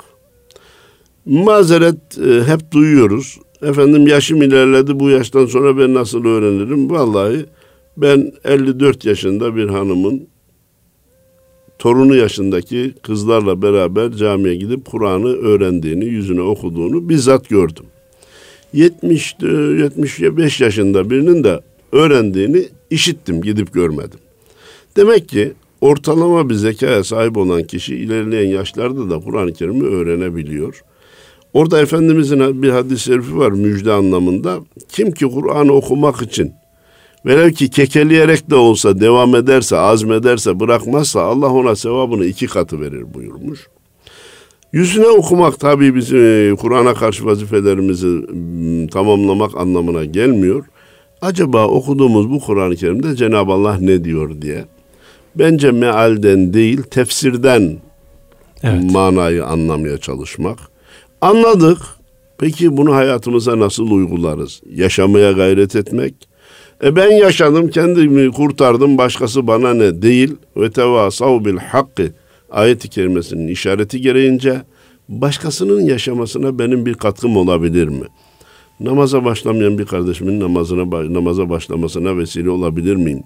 Mazeret 1.26 2.18
e, 2.18 2.44
hep 2.44 2.72
duyuyoruz. 2.72 3.38
Efendim 3.62 4.06
yaşım 4.06 4.42
ilerledi 4.42 5.00
bu 5.00 5.10
yaştan 5.10 5.46
sonra 5.46 5.78
ben 5.78 5.94
nasıl 5.94 6.24
öğrenirim? 6.24 6.90
Vallahi 6.90 7.46
ben 7.96 8.32
54 8.44 9.04
yaşında 9.04 9.56
bir 9.56 9.68
hanımın 9.68 10.28
torunu 11.82 12.16
yaşındaki 12.16 12.94
kızlarla 13.02 13.62
beraber 13.62 14.12
camiye 14.12 14.54
gidip 14.54 14.84
Kur'an'ı 14.84 15.28
öğrendiğini, 15.28 16.04
yüzüne 16.04 16.40
okuduğunu 16.40 17.08
bizzat 17.08 17.48
gördüm. 17.48 17.84
70 18.72 19.36
75 19.40 20.60
yaşında 20.60 21.10
birinin 21.10 21.44
de 21.44 21.60
öğrendiğini 21.92 22.68
işittim, 22.90 23.42
gidip 23.42 23.74
görmedim. 23.74 24.18
Demek 24.96 25.28
ki 25.28 25.52
ortalama 25.80 26.48
bir 26.48 26.54
zekaya 26.54 27.04
sahip 27.04 27.36
olan 27.36 27.62
kişi 27.62 27.96
ilerleyen 27.96 28.48
yaşlarda 28.48 29.10
da 29.10 29.18
Kur'an-ı 29.18 29.52
Kerim'i 29.52 29.84
öğrenebiliyor. 29.84 30.82
Orada 31.52 31.80
Efendimizin 31.80 32.62
bir 32.62 32.70
hadis-i 32.70 33.04
şerifi 33.04 33.38
var 33.38 33.50
müjde 33.50 33.92
anlamında. 33.92 34.58
Kim 34.88 35.12
ki 35.12 35.26
Kur'an'ı 35.26 35.72
okumak 35.72 36.22
için 36.22 36.52
velev 37.26 37.50
ki 37.50 37.70
kekeleyerek 37.70 38.50
de 38.50 38.54
olsa 38.54 39.00
devam 39.00 39.34
ederse, 39.36 39.76
azmederse, 39.76 40.60
bırakmazsa 40.60 41.22
Allah 41.22 41.48
ona 41.48 41.76
sevabını 41.76 42.24
iki 42.24 42.46
katı 42.46 42.80
verir 42.80 43.14
buyurmuş. 43.14 43.68
Yüzüne 44.72 45.06
okumak 45.06 45.60
tabii 45.60 45.94
bizim 45.94 46.52
e, 46.52 46.56
Kur'an'a 46.56 46.94
karşı 46.94 47.24
vazifelerimizi 47.24 48.20
tamamlamak 48.88 49.56
anlamına 49.56 50.04
gelmiyor. 50.04 50.64
Acaba 51.22 51.66
okuduğumuz 51.66 52.30
bu 52.30 52.40
Kur'an-ı 52.40 52.76
Kerim'de 52.76 53.16
Cenab-ı 53.16 53.52
Allah 53.52 53.76
ne 53.80 54.04
diyor 54.04 54.42
diye. 54.42 54.64
Bence 55.34 55.70
mealden 55.70 56.54
değil 56.54 56.82
tefsirden 56.82 57.78
Evet. 58.62 58.90
manayı 58.92 59.46
anlamaya 59.46 59.98
çalışmak. 59.98 60.58
Anladık. 61.20 61.78
Peki 62.38 62.76
bunu 62.76 62.94
hayatımıza 62.94 63.58
nasıl 63.58 63.90
uygularız? 63.90 64.62
Yaşamaya 64.74 65.32
gayret 65.32 65.76
etmek. 65.76 66.14
E 66.82 66.96
ben 66.96 67.10
yaşadım, 67.10 67.70
kendimi 67.70 68.32
kurtardım, 68.32 68.98
başkası 68.98 69.46
bana 69.46 69.74
ne 69.74 70.02
değil. 70.02 70.36
Ve 70.56 70.70
tevasav 70.70 71.44
bil 71.44 71.56
hakkı 71.56 72.12
ayet-i 72.50 72.88
kerimesinin 72.88 73.48
işareti 73.48 74.00
gereğince 74.00 74.62
başkasının 75.08 75.80
yaşamasına 75.80 76.58
benim 76.58 76.86
bir 76.86 76.94
katkım 76.94 77.36
olabilir 77.36 77.88
mi? 77.88 78.04
Namaza 78.80 79.24
başlamayan 79.24 79.78
bir 79.78 79.84
kardeşimin 79.84 80.40
namazına 80.40 81.14
namaza 81.14 81.50
başlamasına 81.50 82.18
vesile 82.18 82.50
olabilir 82.50 82.96
miyim? 82.96 83.22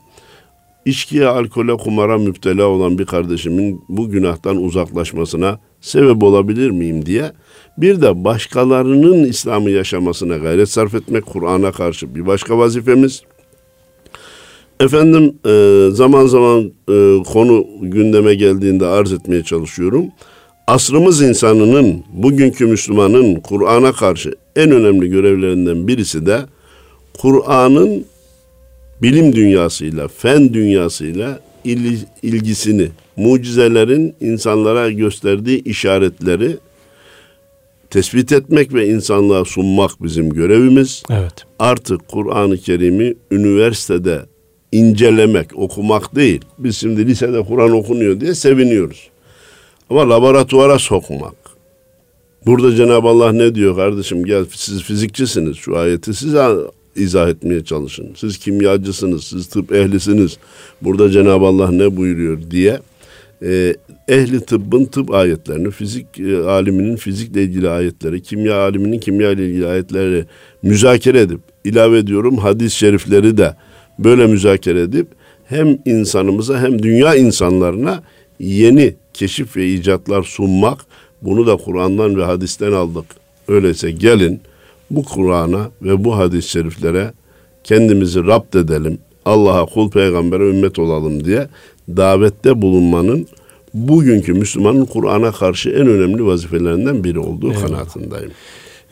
İçkiye, 0.84 1.26
alkole, 1.26 1.76
kumara 1.76 2.18
müptela 2.18 2.66
olan 2.66 2.98
bir 2.98 3.06
kardeşimin 3.06 3.80
bu 3.88 4.10
günahtan 4.10 4.56
uzaklaşmasına 4.56 5.58
sebep 5.80 6.22
olabilir 6.22 6.70
miyim 6.70 7.06
diye 7.06 7.32
bir 7.78 8.02
de 8.02 8.24
başkalarının 8.24 9.24
İslam'ı 9.24 9.70
yaşamasına 9.70 10.36
gayret 10.36 10.68
sarf 10.68 10.94
etmek 10.94 11.26
Kur'an'a 11.26 11.72
karşı 11.72 12.14
bir 12.14 12.26
başka 12.26 12.58
vazifemiz. 12.58 13.22
Efendim 14.80 15.34
e, 15.46 15.88
zaman 15.92 16.26
zaman 16.26 16.64
e, 16.88 17.22
konu 17.32 17.66
gündeme 17.82 18.34
geldiğinde 18.34 18.86
arz 18.86 19.12
etmeye 19.12 19.42
çalışıyorum. 19.42 20.06
Asrımız 20.66 21.22
insanının, 21.22 22.04
bugünkü 22.12 22.66
Müslümanın 22.66 23.34
Kur'an'a 23.34 23.92
karşı 23.92 24.34
en 24.56 24.70
önemli 24.70 25.10
görevlerinden 25.10 25.88
birisi 25.88 26.26
de 26.26 26.40
Kur'an'ın 27.18 28.04
bilim 29.02 29.32
dünyasıyla, 29.36 30.08
fen 30.08 30.54
dünyasıyla 30.54 31.40
il- 31.64 32.04
ilgisini, 32.22 32.88
mucizelerin 33.16 34.14
insanlara 34.20 34.90
gösterdiği 34.90 35.62
işaretleri 35.64 36.56
tespit 37.90 38.32
etmek 38.32 38.74
ve 38.74 38.88
insanlığa 38.88 39.44
sunmak 39.44 40.02
bizim 40.02 40.30
görevimiz. 40.30 41.02
Evet. 41.10 41.34
Artık 41.58 42.08
Kur'an-ı 42.08 42.56
Kerim'i 42.58 43.14
üniversitede 43.30 44.20
incelemek, 44.72 45.58
okumak 45.58 46.14
değil. 46.14 46.40
Biz 46.58 46.76
şimdi 46.76 47.06
lisede 47.06 47.42
Kur'an 47.42 47.70
okunuyor 47.70 48.20
diye 48.20 48.34
seviniyoruz. 48.34 49.08
Ama 49.90 50.10
laboratuvara 50.10 50.78
sokmak. 50.78 51.34
Burada 52.46 52.76
Cenab-ı 52.76 53.08
Allah 53.08 53.32
ne 53.32 53.54
diyor 53.54 53.76
kardeşim 53.76 54.24
gel 54.24 54.44
siz 54.54 54.82
fizikçisiniz 54.82 55.56
şu 55.56 55.78
ayeti 55.78 56.14
size 56.14 56.46
izah 56.96 57.28
etmeye 57.28 57.64
çalışın. 57.64 58.08
Siz 58.16 58.38
kimyacısınız, 58.38 59.24
siz 59.24 59.46
tıp 59.46 59.72
ehlisiniz. 59.72 60.38
Burada 60.82 61.10
Cenab-ı 61.10 61.44
Allah 61.46 61.70
ne 61.70 61.96
buyuruyor 61.96 62.38
diye 62.50 62.80
e, 63.42 63.74
ehli 64.08 64.40
tıbbın 64.40 64.84
tıp 64.84 65.14
ayetlerini, 65.14 65.70
fizik 65.70 66.20
e, 66.20 66.36
aliminin 66.38 66.96
fizikle 66.96 67.42
ilgili 67.42 67.68
ayetleri, 67.68 68.22
kimya 68.22 68.56
aliminin 68.56 68.98
kimya 68.98 69.30
ile 69.30 69.46
ilgili 69.48 69.66
ayetleri 69.66 70.24
müzakere 70.62 71.20
edip 71.20 71.40
ilave 71.64 71.98
ediyorum 71.98 72.38
hadis-i 72.38 72.76
şerifleri 72.76 73.36
de 73.36 73.56
böyle 73.98 74.26
müzakere 74.26 74.80
edip 74.80 75.06
hem 75.44 75.78
insanımıza 75.84 76.60
hem 76.60 76.82
dünya 76.82 77.14
insanlarına 77.14 78.02
yeni 78.40 78.94
keşif 79.14 79.56
ve 79.56 79.66
icatlar 79.66 80.22
sunmak 80.22 80.78
bunu 81.22 81.46
da 81.46 81.56
Kur'an'dan 81.56 82.16
ve 82.16 82.24
hadisten 82.24 82.72
aldık. 82.72 83.04
Öyleyse 83.48 83.90
gelin 83.90 84.40
bu 84.90 85.04
Kur'an'a 85.04 85.70
ve 85.82 86.04
bu 86.04 86.16
hadis-i 86.18 86.48
şeriflere 86.48 87.12
kendimizi 87.64 88.24
rapt 88.24 88.56
edelim. 88.56 88.98
Allah'a 89.24 89.66
kul 89.66 89.90
peygambere 89.90 90.42
ümmet 90.42 90.78
olalım 90.78 91.24
diye 91.24 91.48
davette 91.88 92.62
bulunmanın 92.62 93.26
bugünkü 93.74 94.32
Müslümanın 94.32 94.84
Kur'an'a 94.84 95.32
karşı 95.32 95.70
en 95.70 95.86
önemli 95.86 96.26
vazifelerinden 96.26 97.04
biri 97.04 97.18
olduğu 97.18 97.52
Eyvallah. 97.52 97.66
kanaatindeyim. 97.66 98.30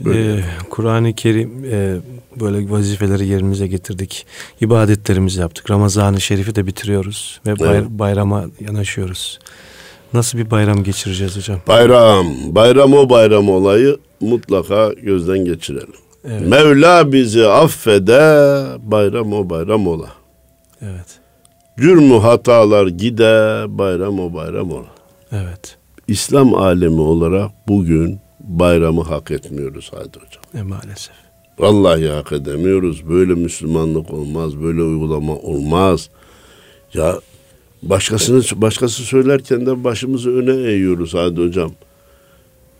Böyle. 0.01 0.35
Ee, 0.35 0.45
Kur'an-ı 0.71 1.13
Kerim 1.15 1.65
e, 1.73 1.97
böyle 2.41 2.71
vazifeleri 2.71 3.27
yerimize 3.27 3.67
getirdik. 3.67 4.27
İbadetlerimizi 4.61 5.41
yaptık. 5.41 5.71
Ramazan-ı 5.71 6.21
Şerif'i 6.21 6.55
de 6.55 6.67
bitiriyoruz 6.67 7.41
ve 7.47 7.59
bay- 7.59 7.77
Evet. 7.79 7.85
bayrama 7.91 8.45
yanaşıyoruz. 8.61 9.39
Nasıl 10.13 10.39
bir 10.39 10.51
bayram 10.51 10.83
geçireceğiz 10.85 11.37
hocam? 11.37 11.61
Bayram, 11.69 12.27
bayram 12.55 12.95
o 12.95 13.11
bayram 13.11 13.49
olayı 13.51 13.97
mutlaka 14.21 14.93
gözden 15.03 15.45
geçirelim. 15.45 15.93
Evet. 16.25 16.49
Mevla 16.49 17.13
bizi 17.13 17.47
affede, 17.47 18.63
bayram 18.83 19.33
o 19.33 19.51
bayram 19.51 19.87
ola. 19.87 20.09
Evet. 20.83 21.07
Cürmü 21.79 22.19
hatalar 22.19 22.87
gide, 22.87 23.65
bayram 23.79 24.21
o 24.21 24.35
bayram 24.35 24.71
ola. 24.73 24.87
Evet. 25.33 25.77
İslam 26.09 26.55
alemi 26.55 27.01
olarak 27.01 27.51
bugün 27.69 28.19
bayramı 28.49 29.03
hak 29.03 29.31
etmiyoruz 29.31 29.91
hadi 29.95 30.19
hocam. 30.19 30.43
E, 30.55 30.63
maalesef. 30.63 31.15
Vallahi 31.59 32.09
hak 32.09 32.33
edemiyoruz. 32.33 33.09
Böyle 33.09 33.35
Müslümanlık 33.35 34.11
olmaz, 34.11 34.63
böyle 34.63 34.83
uygulama 34.83 35.37
olmaz. 35.37 36.11
Ya 36.95 37.21
başkasını 37.83 38.63
başkası 38.63 39.03
söylerken 39.03 39.67
de 39.67 39.85
başımızı 39.85 40.31
öne 40.31 40.71
eğiyoruz 40.71 41.15
hadi 41.15 41.41
hocam. 41.41 41.73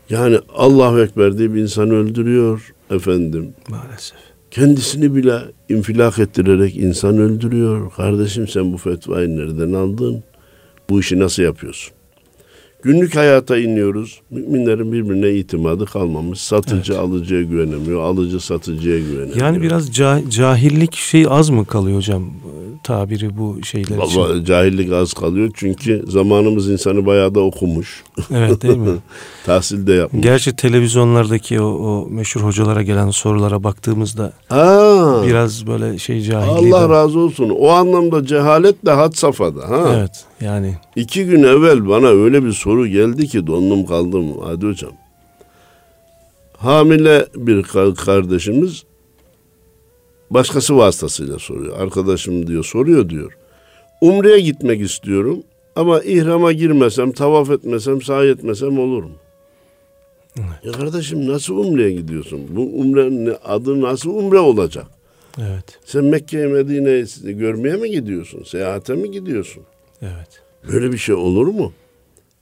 Yani 0.09 0.39
Allahu 0.55 1.01
Ekber 1.01 1.37
diye 1.37 1.53
bir 1.53 1.61
insan 1.61 1.89
öldürüyor 1.89 2.73
efendim. 2.91 3.53
Maalesef. 3.69 4.17
Kendisini 4.51 5.15
bile 5.15 5.39
infilak 5.69 6.19
ettirerek 6.19 6.77
insan 6.77 7.17
öldürüyor. 7.17 7.91
Kardeşim 7.91 8.47
sen 8.47 8.73
bu 8.73 8.77
fetvayı 8.77 9.37
nereden 9.37 9.73
aldın? 9.73 10.23
Bu 10.89 10.99
işi 10.99 11.19
nasıl 11.19 11.43
yapıyorsun? 11.43 11.93
Günlük 12.85 13.15
hayata 13.15 13.57
iniyoruz. 13.57 14.21
Müminlerin 14.31 14.91
birbirine 14.91 15.31
itimadı 15.31 15.85
kalmamış. 15.85 16.41
Satıcı 16.41 16.99
alıcıya 16.99 17.41
güvenemiyor. 17.41 18.01
Alıcı 18.01 18.39
satıcıya 18.39 18.99
güvenemiyor. 18.99 19.37
Yani 19.37 19.61
biraz 19.61 19.89
ca- 19.89 20.29
cahillik 20.29 20.95
şey 20.95 21.25
az 21.29 21.49
mı 21.49 21.65
kalıyor 21.65 21.97
hocam? 21.97 22.23
Tabiri 22.83 23.37
bu 23.37 23.63
şeyler 23.63 24.03
için. 24.05 24.21
Baba, 24.23 24.45
cahillik 24.45 24.93
az 24.93 25.13
kalıyor 25.13 25.49
çünkü 25.55 26.03
zamanımız 26.07 26.69
insanı 26.69 27.05
bayağı 27.05 27.35
da 27.35 27.39
okumuş. 27.39 28.03
Evet 28.35 28.61
değil 28.61 28.77
mi? 28.77 28.89
Tahsil 29.45 29.87
de 29.87 29.93
yapmış. 29.93 30.23
Gerçi 30.23 30.55
televizyonlardaki 30.55 31.61
o, 31.61 31.65
o 31.65 32.07
meşhur 32.09 32.41
hocalara 32.41 32.81
gelen 32.83 33.09
sorulara 33.09 33.63
baktığımızda 33.63 34.33
Aa, 34.49 35.23
biraz 35.27 35.67
böyle 35.67 35.97
şey 35.97 36.21
cahilliği 36.21 36.75
Allah 36.75 36.89
de- 36.89 36.93
razı 36.93 37.19
olsun. 37.19 37.49
O 37.59 37.69
anlamda 37.69 38.25
cehalet 38.25 38.85
de 38.85 38.91
had 38.91 39.13
safhada. 39.13 39.69
Ha? 39.69 39.93
Evet 39.97 40.25
yani 40.41 40.75
İki 40.95 41.25
gün 41.25 41.43
evvel 41.43 41.89
bana 41.89 42.07
öyle 42.07 42.43
bir 42.45 42.51
soru 42.51 42.87
geldi 42.87 43.27
ki 43.27 43.47
dondum 43.47 43.85
kaldım. 43.85 44.33
Hadi 44.43 44.65
hocam. 44.65 44.91
Hamile 46.57 47.27
bir 47.35 47.63
ka- 47.63 47.95
kardeşimiz 47.95 48.83
başkası 50.29 50.77
vasıtasıyla 50.77 51.39
soruyor. 51.39 51.79
Arkadaşım 51.79 52.47
diyor 52.47 52.63
soruyor 52.63 53.09
diyor. 53.09 53.37
Umre'ye 54.01 54.39
gitmek 54.39 54.81
istiyorum 54.81 55.43
ama 55.75 56.01
ihrama 56.01 56.51
girmesem, 56.51 57.11
tavaf 57.11 57.49
etmesem, 57.49 58.01
sahi 58.01 58.27
etmesem 58.27 58.79
olur 58.79 59.03
mu? 59.03 59.11
Ya 60.63 60.71
kardeşim 60.71 61.27
nasıl 61.27 61.57
umreye 61.57 61.91
gidiyorsun? 61.91 62.41
Bu 62.49 62.61
umrenin 62.61 63.33
adı 63.45 63.81
nasıl 63.81 64.09
umre 64.09 64.39
olacak? 64.39 64.85
Evet. 65.37 65.79
Sen 65.85 66.03
Mekke'ye 66.05 66.47
Medine'yi 66.47 67.37
görmeye 67.37 67.75
mi 67.75 67.91
gidiyorsun? 67.91 68.43
Seyahate 68.43 68.93
mi 68.95 69.11
gidiyorsun? 69.11 69.63
Evet. 70.01 70.41
Böyle 70.73 70.91
bir 70.91 70.97
şey 70.97 71.15
olur 71.15 71.47
mu? 71.47 71.73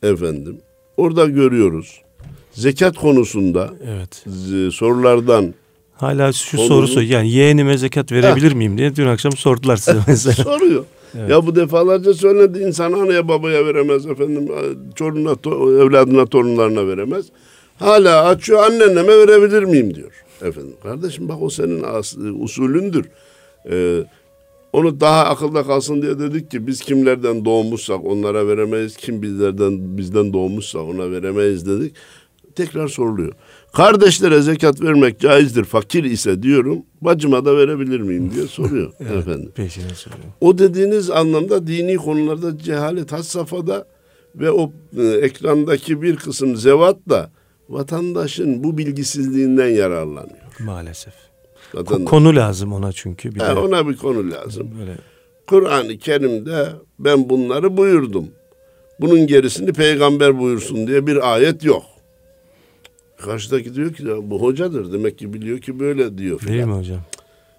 Efendim. 0.03 0.57
Orada 0.97 1.25
görüyoruz. 1.25 2.01
Zekat 2.51 2.97
konusunda 2.97 3.69
Evet. 3.87 4.25
z- 4.27 4.71
sorulardan 4.71 5.53
Hala 5.93 6.33
şu 6.33 6.57
Olur 6.57 6.67
sorusu 6.67 7.01
yani 7.01 7.31
yeğenime 7.31 7.77
zekat 7.77 8.11
verebilir 8.11 8.53
miyim 8.53 8.77
diye 8.77 8.95
dün 8.95 9.07
akşam 9.07 9.31
sordular 9.31 9.77
size 9.77 9.97
mesela. 10.07 10.33
soruyor. 10.43 10.85
Ya 11.29 11.45
bu 11.45 11.55
defalarca 11.55 12.13
söyledi 12.13 12.59
insan 12.59 12.93
anaya 12.93 13.27
babaya 13.27 13.65
veremez 13.65 14.05
efendim 14.05 14.49
çoruna 14.95 15.29
to- 15.31 15.85
evladına 15.85 16.25
torunlarına 16.25 16.87
veremez. 16.87 17.25
Hala 17.79 18.25
açıyor 18.25 18.63
anneneme 18.63 19.07
verebilir 19.17 19.63
miyim 19.63 19.95
diyor. 19.95 20.11
Efendim 20.41 20.73
kardeşim 20.83 21.29
bak 21.29 21.41
o 21.41 21.49
senin 21.49 21.83
as- 21.83 22.17
usulündür. 22.39 23.05
Ee, 23.71 24.03
onu 24.73 24.99
daha 24.99 25.25
akılda 25.25 25.63
kalsın 25.63 26.01
diye 26.01 26.19
dedik 26.19 26.51
ki 26.51 26.67
biz 26.67 26.81
kimlerden 26.81 27.45
doğmuşsak 27.45 28.05
onlara 28.05 28.47
veremeyiz. 28.47 28.97
Kim 28.97 29.21
bizlerden 29.21 29.97
bizden 29.97 30.33
doğmuşsa 30.33 30.79
ona 30.79 31.11
veremeyiz 31.11 31.65
dedik. 31.67 31.95
Tekrar 32.55 32.87
soruluyor. 32.87 33.33
Kardeşlere 33.73 34.41
zekat 34.41 34.81
vermek 34.81 35.19
caizdir 35.19 35.63
fakir 35.63 36.03
ise 36.03 36.43
diyorum. 36.43 36.79
Bacıma 37.01 37.45
da 37.45 37.57
verebilir 37.57 37.99
miyim 37.99 38.31
diye 38.35 38.47
soruyor 38.47 38.93
efendim. 38.99 39.51
Peşine 39.55 39.89
soruyor. 39.95 40.23
O 40.41 40.57
dediğiniz 40.57 41.09
anlamda 41.09 41.67
dini 41.67 41.95
konularda 41.95 42.57
cehalet 42.57 43.11
has 43.11 43.27
safhada 43.27 43.87
ve 44.35 44.51
o 44.51 44.71
e, 44.97 45.03
ekrandaki 45.07 46.01
bir 46.01 46.15
kısım 46.15 46.55
zevat 46.55 46.97
da 47.09 47.31
vatandaşın 47.69 48.63
bu 48.63 48.77
bilgisizliğinden 48.77 49.69
yararlanıyor. 49.69 50.43
Maalesef. 50.59 51.13
Vatandaş. 51.75 52.09
konu 52.09 52.35
lazım 52.35 52.73
ona 52.73 52.91
çünkü. 52.91 53.35
Bir 53.35 53.39
Ha, 53.39 53.55
de 53.55 53.59
ona 53.59 53.87
bir 53.89 53.97
konu 53.97 54.31
lazım. 54.31 54.69
böyle 54.79 54.97
Kur'an-ı 55.47 55.97
Kerim'de 55.97 56.67
ben 56.99 57.29
bunları 57.29 57.77
buyurdum. 57.77 58.27
Bunun 59.01 59.27
gerisini 59.27 59.73
peygamber 59.73 60.39
buyursun 60.39 60.87
diye 60.87 61.07
bir 61.07 61.33
ayet 61.33 61.63
yok. 61.63 61.83
Karşıdaki 63.17 63.75
diyor 63.75 63.93
ki 63.93 64.03
bu 64.23 64.41
hocadır 64.41 64.93
demek 64.93 65.17
ki 65.17 65.33
biliyor 65.33 65.59
ki 65.59 65.79
böyle 65.79 66.17
diyor. 66.17 66.39
filan. 66.39 66.53
değil 66.53 66.65
mi 66.67 66.73
hocam? 66.73 66.99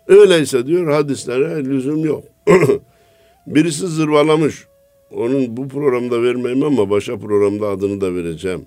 Öyleyse 0.09 0.67
diyor 0.67 0.93
hadislere 0.93 1.65
lüzum 1.65 2.05
yok. 2.05 2.25
Birisi 3.47 3.87
zırvalamış. 3.87 4.65
Onun 5.11 5.57
bu 5.57 5.69
programda 5.69 6.23
vermeyeyim 6.23 6.65
ama 6.65 6.91
başka 6.91 7.19
programda 7.19 7.69
adını 7.69 8.01
da 8.01 8.15
vereceğim. 8.15 8.67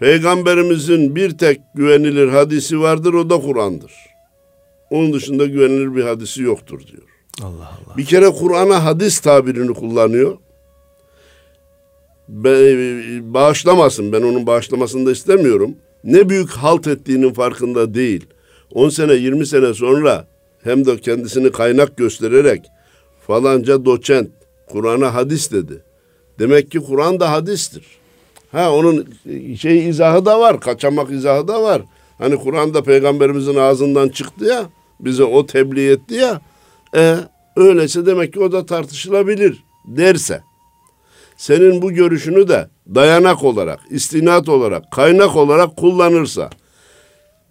Peygamberimizin 0.00 1.16
bir 1.16 1.38
tek 1.38 1.60
güvenilir 1.74 2.28
hadisi 2.28 2.80
vardır 2.80 3.14
o 3.14 3.30
da 3.30 3.40
Kur'an'dır. 3.40 3.92
Onun 4.90 5.12
dışında 5.12 5.46
güvenilir 5.46 5.96
bir 5.96 6.04
hadisi 6.04 6.42
yoktur 6.42 6.80
diyor. 6.86 7.02
Allah 7.42 7.68
Allah. 7.86 7.96
Bir 7.96 8.04
kere 8.04 8.30
Kur'an'a 8.30 8.84
hadis 8.84 9.20
tabirini 9.20 9.74
kullanıyor. 9.74 10.36
Be- 12.28 13.34
bağışlamasın 13.34 14.12
ben 14.12 14.22
onun 14.22 14.46
bağışlamasını 14.46 15.06
da 15.06 15.12
istemiyorum. 15.12 15.74
Ne 16.04 16.28
büyük 16.28 16.50
halt 16.50 16.86
ettiğinin 16.86 17.32
farkında 17.32 17.94
değil. 17.94 18.26
10 18.72 18.88
sene 18.88 19.12
20 19.14 19.46
sene 19.46 19.74
sonra 19.74 20.26
hem 20.64 20.86
de 20.86 20.96
kendisini 21.00 21.52
kaynak 21.52 21.96
göstererek 21.96 22.62
falanca 23.26 23.84
doçent 23.84 24.30
Kur'an'a 24.68 25.14
hadis 25.14 25.52
dedi. 25.52 25.82
Demek 26.38 26.70
ki 26.70 26.78
Kur'an 26.80 27.20
da 27.20 27.32
hadistir. 27.32 27.84
Ha 28.52 28.72
onun 28.72 29.06
şey 29.58 29.88
izahı 29.88 30.24
da 30.24 30.40
var, 30.40 30.60
kaçamak 30.60 31.10
izahı 31.10 31.48
da 31.48 31.62
var. 31.62 31.82
Hani 32.18 32.36
Kur'an'da 32.36 32.82
peygamberimizin 32.82 33.56
ağzından 33.56 34.08
çıktı 34.08 34.44
ya, 34.44 34.64
bize 35.00 35.24
o 35.24 35.46
tebliğ 35.46 35.90
etti 35.90 36.14
ya. 36.14 36.40
E, 36.96 37.16
öyleyse 37.56 38.06
demek 38.06 38.32
ki 38.32 38.40
o 38.40 38.52
da 38.52 38.66
tartışılabilir 38.66 39.64
derse. 39.86 40.42
Senin 41.36 41.82
bu 41.82 41.92
görüşünü 41.92 42.48
de 42.48 42.68
dayanak 42.94 43.44
olarak, 43.44 43.80
istinat 43.90 44.48
olarak, 44.48 44.90
kaynak 44.90 45.36
olarak 45.36 45.76
kullanırsa 45.76 46.50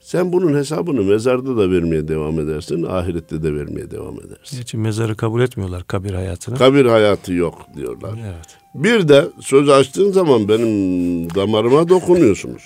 sen 0.05 0.33
bunun 0.33 0.57
hesabını 0.57 1.03
mezarda 1.03 1.57
da 1.57 1.71
vermeye 1.71 2.07
devam 2.07 2.39
edersin, 2.39 2.83
ahirette 2.83 3.43
de 3.43 3.55
vermeye 3.55 3.91
devam 3.91 4.19
edersin. 4.19 4.61
Için 4.61 4.79
mezarı 4.79 5.15
kabul 5.15 5.41
etmiyorlar 5.41 5.83
kabir 5.87 6.13
hayatını. 6.13 6.57
Kabir 6.57 6.85
hayatı 6.85 7.33
yok 7.33 7.61
diyorlar. 7.77 8.11
evet. 8.25 8.57
Bir 8.75 9.07
de 9.07 9.25
söz 9.41 9.69
açtığın 9.69 10.11
zaman 10.11 10.47
benim 10.47 10.69
damarıma 11.35 11.89
dokunuyorsunuz. 11.89 12.63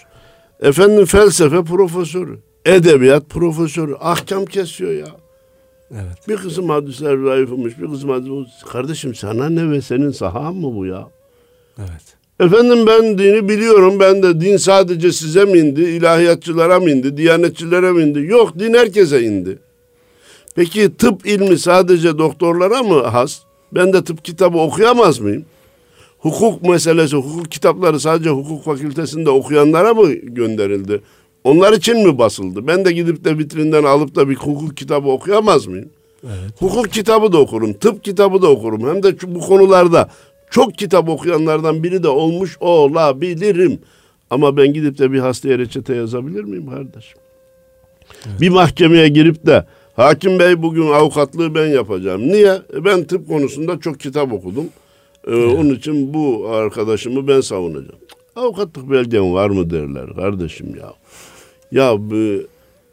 Efendim 0.62 1.06
felsefe 1.06 1.63
profesörü, 1.63 2.39
edebiyat 2.65 3.30
profesörü, 3.30 3.95
ahkam 4.00 4.45
kesiyor 4.45 4.91
ya. 4.91 5.08
Evet. 5.91 6.28
Bir 6.28 6.38
kısım 6.38 6.69
hadisler 6.69 7.17
zayıfmış, 7.17 7.80
bir 7.80 7.91
kısım 7.91 8.10
hadisler... 8.10 8.45
Kardeşim 8.72 9.15
sana 9.15 9.50
ne 9.50 9.72
ve 9.72 9.82
senin 9.82 10.12
sahan 10.12 10.56
mı 10.56 10.76
bu 10.76 10.86
ya? 10.86 11.08
Evet. 11.78 12.19
Efendim 12.39 12.88
ben 12.88 13.17
dini 13.17 13.50
biliyorum. 13.50 14.00
Ben 14.00 14.24
de 14.24 14.41
din 14.41 14.58
sadece 14.58 15.12
size 15.12 15.45
mi 15.45 15.58
indi? 15.58 15.82
ilahiyatçılara 15.82 16.80
mı 16.80 16.91
indi? 16.91 17.17
Diyanetçilere 17.17 17.91
mi 17.91 18.04
indi? 18.04 18.19
Yok 18.19 18.60
din 18.60 18.74
herkese 18.74 19.22
indi. 19.22 19.60
Peki 20.56 20.98
tıp 20.98 21.26
ilmi 21.26 21.60
sadece 21.60 22.17
doktorlara 22.17 22.84
mı 22.84 23.02
has? 23.02 23.39
Ben 23.72 23.93
de 23.93 24.04
tıp 24.04 24.26
kitabı 24.26 24.58
okuyamaz 24.58 25.19
mıyım? 25.19 25.45
Hukuk 26.19 26.63
meselesi, 26.63 27.15
hukuk 27.15 27.51
kitapları 27.51 27.99
sadece 27.99 28.29
hukuk 28.29 28.63
fakültesinde 28.63 29.29
okuyanlara 29.29 29.93
mı 29.93 30.13
gönderildi? 30.13 31.01
Onlar 31.43 31.73
için 31.73 32.08
mi 32.08 32.17
basıldı? 32.17 32.67
Ben 32.67 32.86
de 32.86 32.91
gidip 32.91 33.25
de 33.25 33.38
vitrinden 33.38 33.84
alıp 33.84 34.15
da 34.15 34.29
bir 34.29 34.36
hukuk 34.36 34.77
kitabı 34.77 35.10
okuyamaz 35.10 35.67
mıyım? 35.67 35.89
Evet. 36.23 36.51
Hukuk 36.60 36.91
kitabı 36.91 37.34
da 37.34 37.38
okurum, 37.38 37.73
tıp 37.73 38.03
kitabı 38.03 38.41
da 38.41 38.47
okurum. 38.47 38.89
Hem 38.89 39.03
de 39.03 39.15
bu 39.27 39.39
konularda 39.39 40.10
çok 40.49 40.77
kitap 40.77 41.10
okuyanlardan 41.10 41.84
biri 41.84 42.03
de 42.03 42.08
olmuş 42.08 42.58
olabilirim. 42.60 43.79
Ama 44.29 44.58
ben 44.58 44.73
gidip 44.73 44.97
de 44.97 45.12
bir 45.12 45.19
hastaya 45.19 45.58
reçete 45.58 45.95
yazabilir 45.95 46.43
miyim 46.43 46.69
kardeşim? 46.69 47.17
Bir 48.41 48.49
mahkemeye 48.49 49.08
girip 49.08 49.45
de 49.45 49.65
hakim 49.95 50.39
bey 50.39 50.62
bugün 50.62 50.91
avukatlığı 50.91 51.55
ben 51.55 51.67
yapacağım. 51.67 52.21
Niye? 52.27 52.58
E 52.73 52.86
Ben 52.86 53.03
tıp 53.03 53.27
konusunda 53.27 53.79
çok 53.79 53.99
kitap 53.99 54.34
okudum. 54.34 54.65
Ee, 55.27 55.36
Onun 55.36 55.75
için 55.75 56.13
bu 56.13 56.49
arkadaşımı 56.49 57.27
ben 57.27 57.41
savunacağım. 57.41 57.99
Avukatlık 58.36 58.91
belgen 58.91 59.34
var 59.34 59.49
mı 59.49 59.69
derler 59.69 60.15
kardeşim 60.15 60.75
ya. 60.75 60.93
Ya 61.71 62.10
bu, 62.12 62.15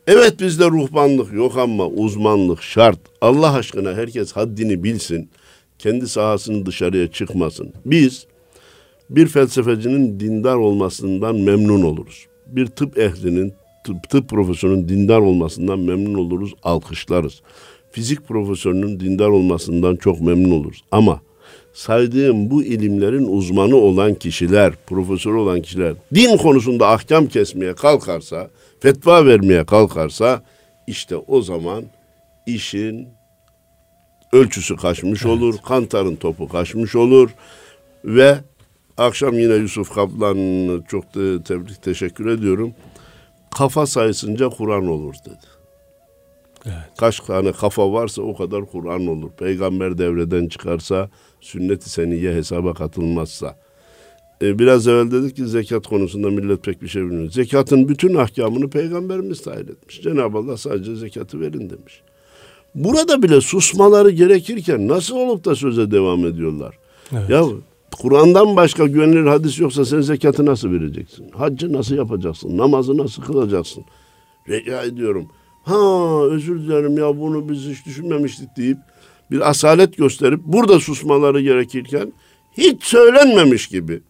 evet 0.06 0.40
bizde 0.40 0.66
ruhbanlık 0.66 1.32
yok 1.32 1.56
ama 1.58 1.86
uzmanlık 1.86 2.62
şart. 2.62 2.98
Allah 3.20 3.52
aşkına 3.52 3.94
herkes 3.94 4.32
haddini 4.32 4.84
bilsin. 4.84 5.30
Kendi 5.78 6.08
sahasını 6.08 6.66
dışarıya 6.66 7.10
çıkmasın. 7.10 7.72
Biz 7.86 8.26
bir 9.10 9.26
felsefecinin 9.26 10.20
dindar 10.20 10.56
olmasından 10.56 11.36
memnun 11.36 11.82
oluruz. 11.82 12.26
Bir 12.46 12.66
tıp 12.66 12.98
ehlinin, 12.98 13.52
tıp, 13.84 14.10
tıp 14.10 14.28
profesörünün 14.28 14.88
dindar 14.88 15.18
olmasından 15.20 15.78
memnun 15.78 16.14
oluruz, 16.14 16.54
alkışlarız. 16.62 17.42
Fizik 17.90 18.28
profesörünün 18.28 19.00
dindar 19.00 19.28
olmasından 19.28 19.96
çok 19.96 20.20
memnun 20.20 20.50
oluruz. 20.50 20.84
Ama 20.90 21.20
saydığım 21.76 22.50
bu 22.50 22.62
ilimlerin 22.62 23.26
uzmanı 23.26 23.76
olan 23.76 24.14
kişiler, 24.14 24.74
profesör 24.86 25.32
olan 25.32 25.62
kişiler 25.62 25.94
din 26.14 26.36
konusunda 26.36 26.88
ahkam 26.88 27.26
kesmeye 27.26 27.74
kalkarsa, 27.74 28.50
fetva 28.80 29.26
vermeye 29.26 29.64
kalkarsa 29.64 30.42
işte 30.86 31.16
o 31.16 31.42
zaman 31.42 31.84
işin 32.46 33.08
ölçüsü 34.32 34.76
kaçmış 34.76 35.26
olur, 35.26 35.54
kantarın 35.64 36.16
topu 36.16 36.48
kaçmış 36.48 36.96
olur 36.96 37.30
ve 38.04 38.38
akşam 38.96 39.38
yine 39.38 39.54
Yusuf 39.54 39.94
Kaplan'ı 39.94 40.82
çok 40.88 41.14
da 41.14 41.42
tebrik 41.42 41.82
teşekkür 41.82 42.26
ediyorum. 42.26 42.74
Kafa 43.50 43.86
sayısınca 43.86 44.48
Kur'an 44.48 44.86
olur 44.86 45.14
dedi. 45.26 45.46
Evet. 46.66 46.76
Kaç 46.98 47.20
tane 47.20 47.52
kafa 47.52 47.92
varsa 47.92 48.22
o 48.22 48.36
kadar 48.36 48.66
Kur'an 48.66 49.06
olur. 49.06 49.30
Peygamber 49.38 49.98
devreden 49.98 50.48
çıkarsa, 50.48 51.10
sünnet-i 51.40 51.90
seniye 51.90 52.34
hesaba 52.34 52.74
katılmazsa. 52.74 53.56
Ee, 54.42 54.58
biraz 54.58 54.88
evvel 54.88 55.10
dedik 55.10 55.36
ki 55.36 55.46
zekat 55.46 55.86
konusunda 55.86 56.30
millet 56.30 56.64
pek 56.64 56.82
bir 56.82 56.88
şey 56.88 57.02
bilmiyor. 57.02 57.30
Zekatın 57.30 57.88
bütün 57.88 58.14
ahkamını 58.14 58.70
peygamberimiz 58.70 59.42
tayin 59.42 59.68
etmiş. 59.68 60.02
Cenab-ı 60.02 60.38
Allah 60.38 60.56
sadece 60.56 60.96
zekatı 60.96 61.40
verin 61.40 61.70
demiş. 61.70 62.02
Burada 62.74 63.22
bile 63.22 63.40
susmaları 63.40 64.10
gerekirken 64.10 64.88
nasıl 64.88 65.16
olup 65.16 65.44
da 65.44 65.54
söze 65.54 65.90
devam 65.90 66.26
ediyorlar? 66.26 66.78
Evet. 67.12 67.30
Ya 67.30 67.44
Kur'an'dan 68.02 68.56
başka 68.56 68.86
güvenilir 68.86 69.26
hadis 69.26 69.60
yoksa 69.60 69.84
sen 69.84 70.00
zekatı 70.00 70.46
nasıl 70.46 70.72
vereceksin? 70.72 71.30
Haccı 71.30 71.72
nasıl 71.72 71.96
yapacaksın? 71.96 72.58
Namazı 72.58 72.96
nasıl 72.96 73.22
kılacaksın? 73.22 73.84
Rica 74.48 74.82
ediyorum. 74.82 75.28
Ha 75.64 76.22
özür 76.24 76.60
dilerim 76.60 76.98
ya 76.98 77.18
bunu 77.18 77.48
biz 77.48 77.58
hiç 77.68 77.86
düşünmemiştik 77.86 78.56
deyip 78.56 78.78
bir 79.30 79.50
asalet 79.50 79.96
gösterip 79.96 80.40
burada 80.44 80.80
susmaları 80.80 81.40
gerekirken 81.40 82.12
hiç 82.58 82.84
söylenmemiş 82.84 83.66
gibi 83.66 84.00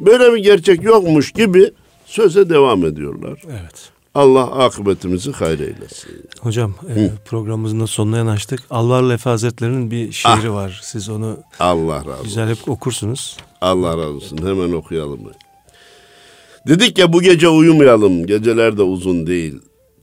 böyle 0.00 0.32
bir 0.34 0.38
gerçek 0.38 0.82
yokmuş 0.82 1.32
gibi 1.32 1.70
söze 2.06 2.48
devam 2.50 2.84
ediyorlar. 2.84 3.42
Evet. 3.50 3.90
Allah 4.14 4.42
akıbetimizi 4.64 5.32
hayır 5.32 5.60
eylesin. 5.60 6.10
Hocam 6.40 6.74
e, 6.96 7.10
programımızın 7.24 7.80
da 7.80 7.86
sonuna 7.86 8.16
yanaştık. 8.16 8.60
Alvar 8.70 9.14
Efe 9.14 9.30
Hazretleri'nin 9.30 9.90
bir 9.90 10.12
şiiri 10.12 10.50
Ah. 10.50 10.54
var. 10.54 10.80
Siz 10.82 11.08
onu 11.08 11.38
Allah 11.60 11.96
razı 11.98 12.10
olsun. 12.10 12.24
güzel 12.24 12.48
hep 12.48 12.68
okursunuz. 12.68 13.36
Allah 13.60 13.90
razı 13.98 14.08
olsun. 14.10 14.38
Hemen 14.38 14.72
okuyalım. 14.72 15.20
Dedik 16.68 16.98
ya 16.98 17.12
bu 17.12 17.22
gece 17.22 17.48
uyumayalım. 17.48 18.26
Geceler 18.26 18.76
de 18.78 18.82
uzun 18.82 19.26
değil. 19.26 19.54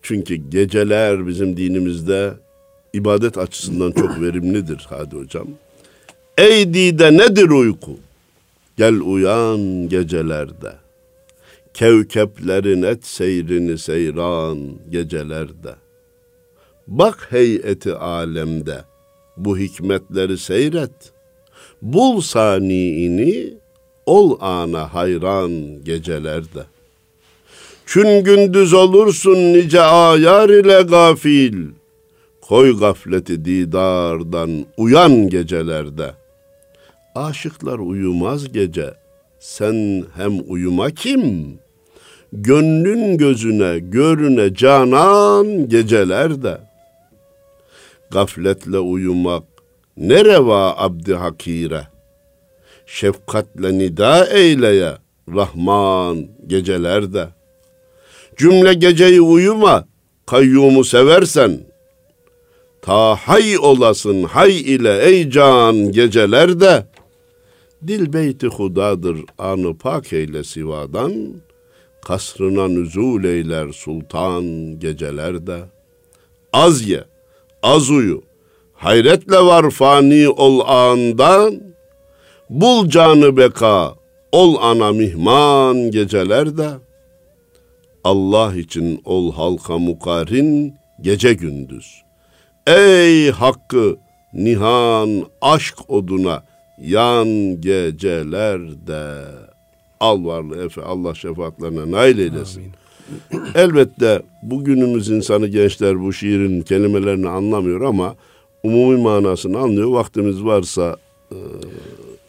Çünkü 0.01 0.35
geceler 0.35 1.27
bizim 1.27 1.57
dinimizde 1.57 2.33
ibadet 2.93 3.37
açısından 3.37 3.91
çok 3.91 4.21
verimlidir 4.21 4.85
hadi 4.89 5.15
hocam. 5.15 5.47
Ey 6.37 6.73
dide 6.73 7.17
nedir 7.17 7.49
uyku? 7.49 7.97
Gel 8.77 8.99
uyan 9.01 9.89
gecelerde. 9.89 10.73
Kevkeplerin 11.73 12.81
et 12.81 13.05
seyrini 13.05 13.77
seyran 13.77 14.59
gecelerde. 14.89 15.75
Bak 16.87 17.27
heyeti 17.29 17.93
alemde 17.93 18.83
bu 19.37 19.57
hikmetleri 19.57 20.37
seyret. 20.37 21.11
Bul 21.81 22.21
saniini, 22.21 23.53
ol 24.05 24.37
ana 24.41 24.93
hayran 24.93 25.83
gecelerde. 25.83 26.63
Çün 27.85 28.23
gündüz 28.23 28.73
olursun 28.73 29.53
nice 29.53 29.81
ayar 29.81 30.49
ile 30.49 30.81
gafil. 30.81 31.67
Koy 32.49 32.79
gafleti 32.79 33.45
didardan 33.45 34.65
uyan 34.77 35.29
gecelerde. 35.29 36.11
Aşıklar 37.15 37.79
uyumaz 37.79 38.51
gece, 38.51 38.93
sen 39.39 40.03
hem 40.15 40.33
uyuma 40.47 40.89
kim? 40.89 41.59
Gönlün 42.33 43.17
gözüne 43.17 43.79
görüne 43.79 44.53
canan 44.53 45.69
gecelerde. 45.69 46.61
Gafletle 48.11 48.79
uyumak 48.79 49.43
ne 49.97 50.25
reva 50.25 50.77
abdi 50.77 51.13
hakire. 51.13 51.87
Şefkatle 52.85 53.77
nida 53.77 54.25
eyleye 54.25 54.93
Rahman 55.35 56.27
gecelerde. 56.47 57.27
Cümle 58.37 58.73
geceyi 58.73 59.21
uyuma, 59.21 59.87
kayyumu 60.25 60.83
seversen. 60.83 61.68
Ta 62.81 63.15
hay 63.15 63.57
olasın 63.57 64.23
hay 64.23 64.59
ile 64.59 65.05
ey 65.05 65.29
can 65.29 65.91
gecelerde. 65.91 66.85
Dil 67.87 68.13
beyti 68.13 68.47
hudadır 68.47 69.17
anı 69.37 69.77
pak 69.77 70.13
eyle 70.13 70.43
sivadan. 70.43 71.13
Kasrına 72.01 72.67
nüzul 72.67 73.23
eyler 73.23 73.71
sultan 73.71 74.43
gecelerde. 74.79 75.59
Az 76.53 76.87
ye, 76.87 77.03
az 77.63 77.89
uyu, 77.89 78.21
hayretle 78.73 79.37
var 79.37 79.69
fani 79.69 80.29
ol 80.29 80.59
andan. 80.65 81.61
Bul 82.49 82.89
canı 82.89 83.37
beka, 83.37 83.95
ol 84.31 84.55
ana 84.61 84.91
mihman 84.91 85.91
gecelerde. 85.91 86.69
Allah 88.03 88.55
için 88.55 89.01
ol 89.05 89.33
halka 89.33 89.77
mukarin 89.77 90.73
gece 91.01 91.33
gündüz. 91.33 92.08
Ey 92.69 93.31
hakkı 93.31 93.97
nihan 94.33 95.09
aşk 95.41 95.75
oduna 95.87 96.43
yan 96.81 97.27
gecelerde. 97.61 99.21
Al 99.99 100.25
varlı 100.25 100.65
Efe 100.65 100.81
Allah 100.81 101.15
şefaatlerine 101.15 101.91
nail 101.91 102.17
eylesin. 102.17 102.63
Elbette 103.55 104.21
bugünümüz 104.43 105.09
insanı 105.09 105.47
gençler 105.47 106.01
bu 106.01 106.13
şiirin 106.13 106.61
kelimelerini 106.61 107.29
anlamıyor 107.29 107.81
ama 107.81 108.15
umumi 108.63 109.01
manasını 109.01 109.57
anlıyor. 109.59 109.89
Vaktimiz 109.89 110.43
varsa 110.43 110.95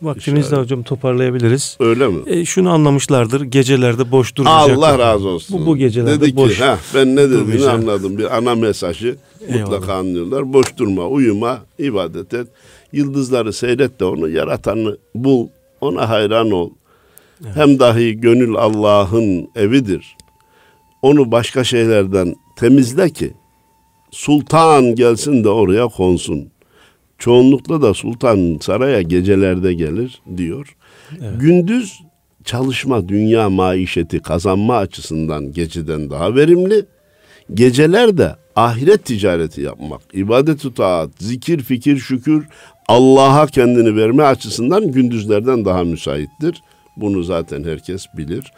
Vaktimizde 0.02 0.56
hocam 0.56 0.82
toparlayabiliriz. 0.82 1.76
öyle 1.80 2.08
mi? 2.08 2.18
E, 2.26 2.44
şunu 2.44 2.70
anlamışlardır. 2.70 3.40
Gecelerde 3.40 4.10
boş 4.10 4.36
durmayacaklar. 4.36 4.74
Allah 4.74 4.98
razı 4.98 5.28
olsun. 5.28 5.60
Bu, 5.60 5.66
bu 5.66 5.76
gecelerde 5.76 6.20
Dedi 6.20 6.36
boş. 6.36 6.56
ki, 6.58 6.64
"Heh, 6.64 6.76
ben 6.94 7.16
ne 7.16 7.20
dediğini 7.22 7.40
durmayacak." 7.40 7.74
anladım. 7.74 8.18
Bir 8.18 8.36
ana 8.36 8.54
mesajı 8.54 9.16
mutlaka 9.40 9.74
Eyvallah. 9.74 9.88
anlıyorlar. 9.98 10.52
Boş 10.52 10.76
durma, 10.76 11.06
uyuma, 11.06 11.58
ibadet 11.78 12.34
et. 12.34 12.48
Yıldızları 12.92 13.52
seyret 13.52 14.00
de 14.00 14.04
onu 14.04 14.28
yaratanı 14.28 14.96
bul. 15.14 15.48
Ona 15.80 16.08
hayran 16.08 16.50
ol. 16.50 16.70
Hem 17.54 17.78
dahi 17.78 18.20
gönül 18.20 18.54
Allah'ın 18.54 19.48
evidir. 19.56 20.16
Onu 21.02 21.32
başka 21.32 21.64
şeylerden 21.64 22.34
temizle 22.56 23.10
ki 23.10 23.32
sultan 24.10 24.94
gelsin 24.94 25.44
de 25.44 25.48
oraya 25.48 25.88
konsun. 25.88 26.48
Çoğunlukla 27.18 27.82
da 27.82 27.94
sultan 27.94 28.58
saraya 28.60 29.02
gecelerde 29.02 29.74
gelir 29.74 30.22
diyor. 30.36 30.76
Gündüz 31.40 32.00
çalışma, 32.44 33.08
dünya 33.08 33.50
maişeti 33.50 34.20
kazanma 34.22 34.76
açısından 34.76 35.52
geceden 35.52 36.10
daha 36.10 36.34
verimli. 36.34 36.84
Geceler 37.54 38.18
de 38.18 38.36
ahiret 38.56 39.04
ticareti 39.04 39.60
yapmak, 39.60 40.00
ibadet-ü 40.12 40.74
taat, 40.74 41.10
zikir, 41.18 41.62
fikir, 41.62 41.98
şükür, 41.98 42.46
Allah'a 42.88 43.46
kendini 43.46 43.96
verme 43.96 44.22
açısından 44.22 44.92
gündüzlerden 44.92 45.64
daha 45.64 45.84
müsaittir. 45.84 46.62
Bunu 46.96 47.22
zaten 47.22 47.64
herkes 47.64 48.06
bilir. 48.16 48.52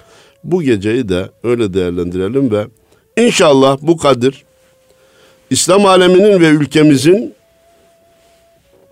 Bu 0.45 0.63
geceyi 0.63 1.09
de 1.09 1.31
öyle 1.43 1.75
değerlendirelim 1.75 2.51
ve 2.51 2.67
inşallah 3.17 3.79
bu 3.83 3.97
kadir 3.97 4.45
İslam 5.51 5.87
aleminin 5.87 6.41
ve 6.41 6.49
ülkemizin 6.49 7.35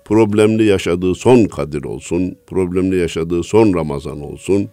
problemli 0.04 0.64
yaşadığı 0.64 1.14
son 1.14 1.44
Kadir 1.44 1.84
olsun, 1.84 2.36
problemli 2.46 2.96
yaşadığı 2.96 3.42
son 3.42 3.74
Ramazan 3.74 4.20
olsun. 4.20 4.68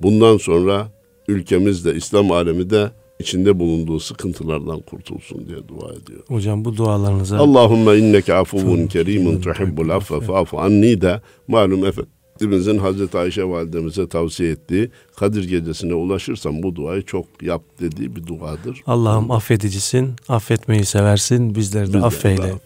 Bundan 0.00 0.36
sonra 0.36 0.88
ülkemiz 1.28 1.84
de 1.84 1.94
İslam 1.94 2.30
alemi 2.30 2.70
de 2.70 2.90
içinde 3.20 3.58
bulunduğu 3.58 4.00
sıkıntılardan 4.00 4.80
kurtulsun 4.80 5.46
diye 5.48 5.68
dua 5.68 5.92
ediyor. 5.92 6.20
Hocam 6.28 6.64
bu 6.64 6.76
dualarınıza 6.76 7.38
Allahümme 7.38 7.96
inneke 7.98 8.34
afuvun 8.34 8.86
kerimun 8.86 9.40
tuhibbul 9.40 9.88
affe 9.88 10.20
fa'fu 10.20 10.60
anni 10.60 11.00
de 11.00 11.20
malum 11.48 11.84
Efendimizin 11.84 12.78
Hazreti 12.78 13.18
Ayşe 13.18 13.44
validemize 13.44 14.08
tavsiye 14.08 14.50
ettiği 14.50 14.90
Kadir 15.16 15.48
gecesine 15.48 15.94
ulaşırsan 15.94 16.62
bu 16.62 16.74
duayı 16.76 17.02
çok 17.02 17.26
yap 17.42 17.62
dediği 17.80 18.16
bir 18.16 18.26
duadır. 18.26 18.82
Allah'ım 18.86 19.30
affedicisin, 19.30 20.10
affetmeyi 20.28 20.84
seversin, 20.84 21.54
bizleri 21.54 21.88
de 21.88 21.92
de 21.92 21.98
affeyle 21.98 22.42
affeyle. 22.42 22.58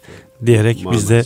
diyerek 0.47 0.85
biz 0.93 1.11
de. 1.11 1.23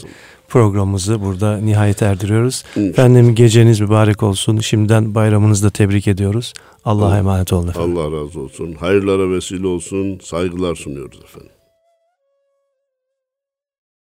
Programımızı 0.52 1.20
burada 1.22 1.56
nihayet 1.56 2.02
erdiriyoruz. 2.02 2.64
Efendim 2.76 3.34
geceniz 3.34 3.80
mübarek 3.80 4.22
olsun. 4.22 4.58
Şimdiden 4.58 5.14
bayramınızı 5.14 5.66
da 5.66 5.70
tebrik 5.70 6.08
ediyoruz. 6.08 6.52
Allah'a 6.84 7.18
emanet 7.18 7.52
olun 7.52 7.68
efendim. 7.68 7.98
Allah 7.98 8.12
razı 8.12 8.40
olsun. 8.40 8.72
Hayırlara 8.72 9.30
vesile 9.30 9.66
olsun. 9.66 10.18
Saygılar 10.22 10.74
sunuyoruz 10.74 11.20
efendim. 11.24 11.50